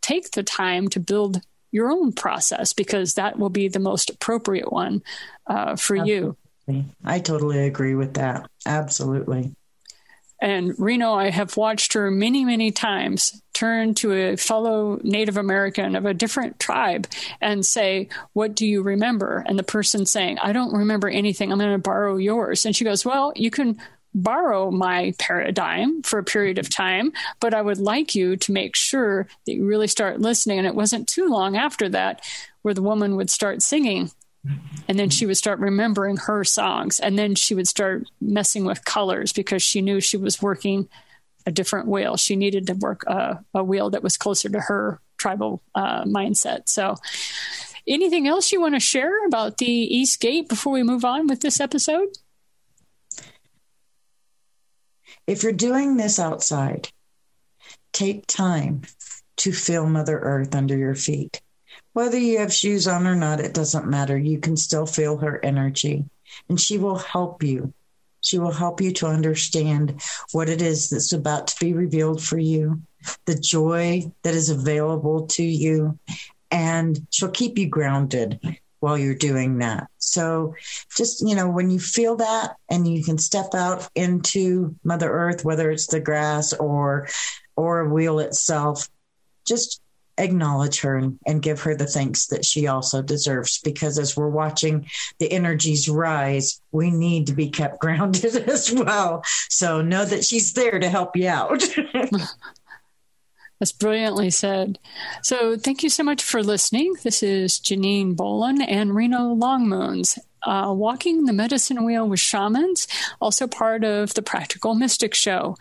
take 0.00 0.30
the 0.30 0.42
time 0.42 0.88
to 0.88 1.00
build 1.00 1.42
your 1.70 1.90
own 1.90 2.12
process 2.12 2.72
because 2.72 3.14
that 3.14 3.38
will 3.38 3.50
be 3.50 3.68
the 3.68 3.78
most 3.78 4.10
appropriate 4.10 4.72
one 4.72 5.02
uh, 5.46 5.76
for 5.76 5.96
Absolutely. 5.96 6.12
you. 6.12 6.36
I 7.04 7.20
totally 7.20 7.66
agree 7.66 7.94
with 7.94 8.14
that. 8.14 8.48
Absolutely. 8.66 9.54
And 10.40 10.74
Reno, 10.78 11.14
I 11.14 11.30
have 11.30 11.56
watched 11.56 11.94
her 11.94 12.10
many, 12.10 12.44
many 12.44 12.70
times 12.70 13.40
turn 13.54 13.94
to 13.94 14.12
a 14.12 14.36
fellow 14.36 15.00
Native 15.02 15.38
American 15.38 15.96
of 15.96 16.04
a 16.04 16.12
different 16.12 16.60
tribe 16.60 17.06
and 17.40 17.64
say, 17.64 18.08
What 18.34 18.54
do 18.54 18.66
you 18.66 18.82
remember? 18.82 19.44
And 19.46 19.58
the 19.58 19.62
person 19.62 20.04
saying, 20.04 20.38
I 20.38 20.52
don't 20.52 20.74
remember 20.74 21.08
anything. 21.08 21.50
I'm 21.50 21.58
going 21.58 21.72
to 21.72 21.78
borrow 21.78 22.16
yours. 22.16 22.66
And 22.66 22.76
she 22.76 22.84
goes, 22.84 23.04
Well, 23.04 23.32
you 23.34 23.50
can 23.50 23.80
borrow 24.16 24.70
my 24.70 25.12
paradigm 25.18 26.02
for 26.02 26.18
a 26.18 26.24
period 26.24 26.58
of 26.58 26.70
time, 26.70 27.12
but 27.38 27.52
I 27.52 27.60
would 27.60 27.78
like 27.78 28.14
you 28.14 28.36
to 28.36 28.52
make 28.52 28.74
sure 28.74 29.28
that 29.44 29.52
you 29.52 29.66
really 29.66 29.86
start 29.86 30.20
listening. 30.20 30.58
And 30.58 30.66
it 30.66 30.74
wasn't 30.74 31.06
too 31.06 31.28
long 31.28 31.56
after 31.56 31.88
that 31.90 32.24
where 32.62 32.74
the 32.74 32.82
woman 32.82 33.14
would 33.16 33.30
start 33.30 33.62
singing. 33.62 34.10
And 34.88 34.98
then 34.98 35.10
she 35.10 35.26
would 35.26 35.36
start 35.36 35.58
remembering 35.58 36.16
her 36.16 36.44
songs. 36.44 36.98
And 36.98 37.18
then 37.18 37.34
she 37.34 37.54
would 37.54 37.68
start 37.68 38.08
messing 38.20 38.64
with 38.64 38.84
colors 38.84 39.32
because 39.32 39.62
she 39.62 39.82
knew 39.82 40.00
she 40.00 40.16
was 40.16 40.40
working 40.40 40.88
a 41.44 41.52
different 41.52 41.86
wheel. 41.86 42.16
She 42.16 42.36
needed 42.36 42.66
to 42.68 42.74
work 42.74 43.04
a, 43.06 43.44
a 43.54 43.62
wheel 43.62 43.90
that 43.90 44.02
was 44.02 44.16
closer 44.16 44.48
to 44.48 44.60
her 44.60 45.00
tribal 45.18 45.62
uh, 45.74 46.04
mindset. 46.04 46.68
So, 46.68 46.96
anything 47.86 48.26
else 48.26 48.50
you 48.50 48.60
want 48.60 48.74
to 48.74 48.80
share 48.80 49.26
about 49.26 49.58
the 49.58 49.70
East 49.70 50.20
Gate 50.20 50.48
before 50.48 50.72
we 50.72 50.82
move 50.82 51.04
on 51.04 51.26
with 51.26 51.40
this 51.40 51.60
episode? 51.60 52.08
If 55.26 55.42
you're 55.42 55.52
doing 55.52 55.96
this 55.96 56.18
outside, 56.20 56.88
take 57.92 58.26
time 58.26 58.82
to 59.38 59.52
feel 59.52 59.86
Mother 59.86 60.18
Earth 60.18 60.54
under 60.54 60.76
your 60.76 60.94
feet. 60.94 61.42
Whether 61.94 62.18
you 62.18 62.38
have 62.38 62.52
shoes 62.52 62.86
on 62.86 63.06
or 63.06 63.16
not, 63.16 63.40
it 63.40 63.52
doesn't 63.52 63.88
matter. 63.88 64.16
You 64.16 64.38
can 64.38 64.56
still 64.56 64.86
feel 64.86 65.16
her 65.18 65.44
energy, 65.44 66.04
and 66.48 66.60
she 66.60 66.78
will 66.78 66.98
help 66.98 67.42
you. 67.42 67.72
She 68.20 68.38
will 68.38 68.52
help 68.52 68.80
you 68.80 68.92
to 68.94 69.06
understand 69.06 70.00
what 70.32 70.48
it 70.48 70.62
is 70.62 70.90
that's 70.90 71.12
about 71.12 71.48
to 71.48 71.56
be 71.58 71.72
revealed 71.72 72.22
for 72.22 72.38
you, 72.38 72.82
the 73.24 73.34
joy 73.34 74.10
that 74.22 74.34
is 74.34 74.50
available 74.50 75.26
to 75.28 75.42
you, 75.42 75.98
and 76.50 77.06
she'll 77.10 77.30
keep 77.30 77.58
you 77.58 77.68
grounded 77.68 78.58
while 78.80 78.98
you're 78.98 79.14
doing 79.14 79.58
that. 79.58 79.88
So 79.98 80.54
just, 80.96 81.26
you 81.26 81.34
know, 81.34 81.48
when 81.48 81.70
you 81.70 81.80
feel 81.80 82.16
that 82.16 82.56
and 82.70 82.86
you 82.86 83.02
can 83.02 83.18
step 83.18 83.54
out 83.54 83.88
into 83.94 84.76
Mother 84.84 85.10
Earth, 85.10 85.44
whether 85.44 85.70
it's 85.70 85.86
the 85.86 86.00
grass 86.00 86.52
or 86.52 87.08
or 87.56 87.80
a 87.80 87.88
wheel 87.88 88.18
itself, 88.18 88.88
just 89.46 89.80
acknowledge 90.18 90.80
her 90.80 90.96
and, 90.96 91.18
and 91.26 91.42
give 91.42 91.60
her 91.62 91.74
the 91.74 91.86
thanks 91.86 92.26
that 92.28 92.44
she 92.44 92.66
also 92.66 93.02
deserves. 93.02 93.60
Because 93.60 93.98
as 93.98 94.16
we're 94.16 94.28
watching 94.28 94.86
the 95.18 95.30
energies 95.30 95.88
rise 95.88 96.60
we 96.72 96.90
need 96.90 97.26
to 97.26 97.34
be 97.34 97.48
kept 97.48 97.80
grounded 97.80 98.36
as 98.48 98.72
well. 98.72 99.22
So 99.48 99.82
know 99.82 100.04
that 100.04 100.24
she's 100.24 100.52
there 100.52 100.78
to 100.78 100.88
help 100.88 101.16
you 101.16 101.28
out 101.28 101.62
That's 103.58 103.72
brilliantly 103.72 104.30
said. 104.30 104.78
So, 105.22 105.56
thank 105.56 105.82
you 105.82 105.88
so 105.88 106.02
much 106.02 106.22
for 106.22 106.42
listening. 106.42 106.94
This 107.02 107.22
is 107.22 107.58
Janine 107.58 108.14
Bolon 108.14 108.60
and 108.60 108.94
Reno 108.94 109.34
Longmoons 109.34 110.18
uh, 110.46 110.72
Walking 110.72 111.26
the 111.26 111.32
Medicine 111.32 111.84
Wheel 111.84 112.08
with 112.08 112.20
Shamans, 112.20 112.88
also 113.20 113.46
part 113.46 113.84
of 113.84 114.14
the 114.14 114.22
Practical 114.22 114.74
Mystic 114.74 115.14
Show. 115.14 115.56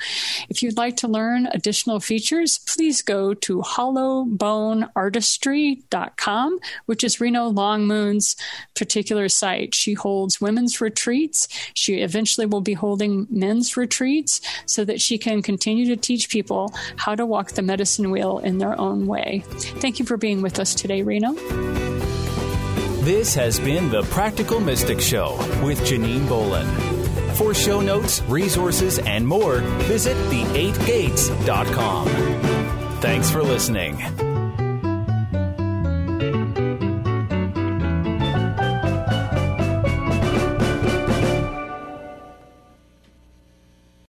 If 0.47 0.63
you'd 0.63 0.77
like 0.77 0.95
to 0.97 1.07
learn 1.07 1.47
additional 1.47 1.99
features, 1.99 2.59
please 2.59 3.01
go 3.01 3.33
to 3.33 3.61
hollowboneartistry.com, 3.61 6.59
which 6.85 7.03
is 7.03 7.19
Reno 7.19 7.49
Longmoon's 7.49 8.35
particular 8.75 9.27
site. 9.27 9.73
She 9.73 9.93
holds 9.93 10.39
women's 10.39 10.79
retreats. 10.79 11.47
She 11.73 12.01
eventually 12.01 12.45
will 12.45 12.61
be 12.61 12.73
holding 12.73 13.25
men's 13.29 13.75
retreats 13.75 14.41
so 14.65 14.85
that 14.85 15.01
she 15.01 15.17
can 15.17 15.41
continue 15.41 15.87
to 15.87 15.95
teach 15.95 16.29
people 16.29 16.71
how 16.97 17.15
to 17.15 17.25
walk 17.25 17.51
the 17.51 17.63
medicine 17.63 18.11
wheel 18.11 18.39
in 18.39 18.59
their 18.59 18.79
own 18.79 19.07
way. 19.07 19.43
Thank 19.79 19.99
you 19.99 20.05
for 20.05 20.17
being 20.17 20.41
with 20.41 20.59
us 20.59 20.75
today, 20.75 21.01
Reno. 21.01 21.33
This 23.05 23.35
has 23.35 23.59
been 23.59 23.89
the 23.91 24.01
Practical 24.01 24.59
Mystic 24.59 24.99
Show 24.99 25.35
with 25.63 25.79
Janine 25.81 26.27
Bolon. 26.27 26.65
For 27.35 27.53
show 27.53 27.79
notes, 27.79 28.23
resources, 28.23 28.97
and 28.97 29.27
more, 29.27 29.59
visit 29.83 30.17
the8gates.com. 30.31 32.07
Thanks 33.01 33.29
for 33.29 33.43
listening. 33.43 34.01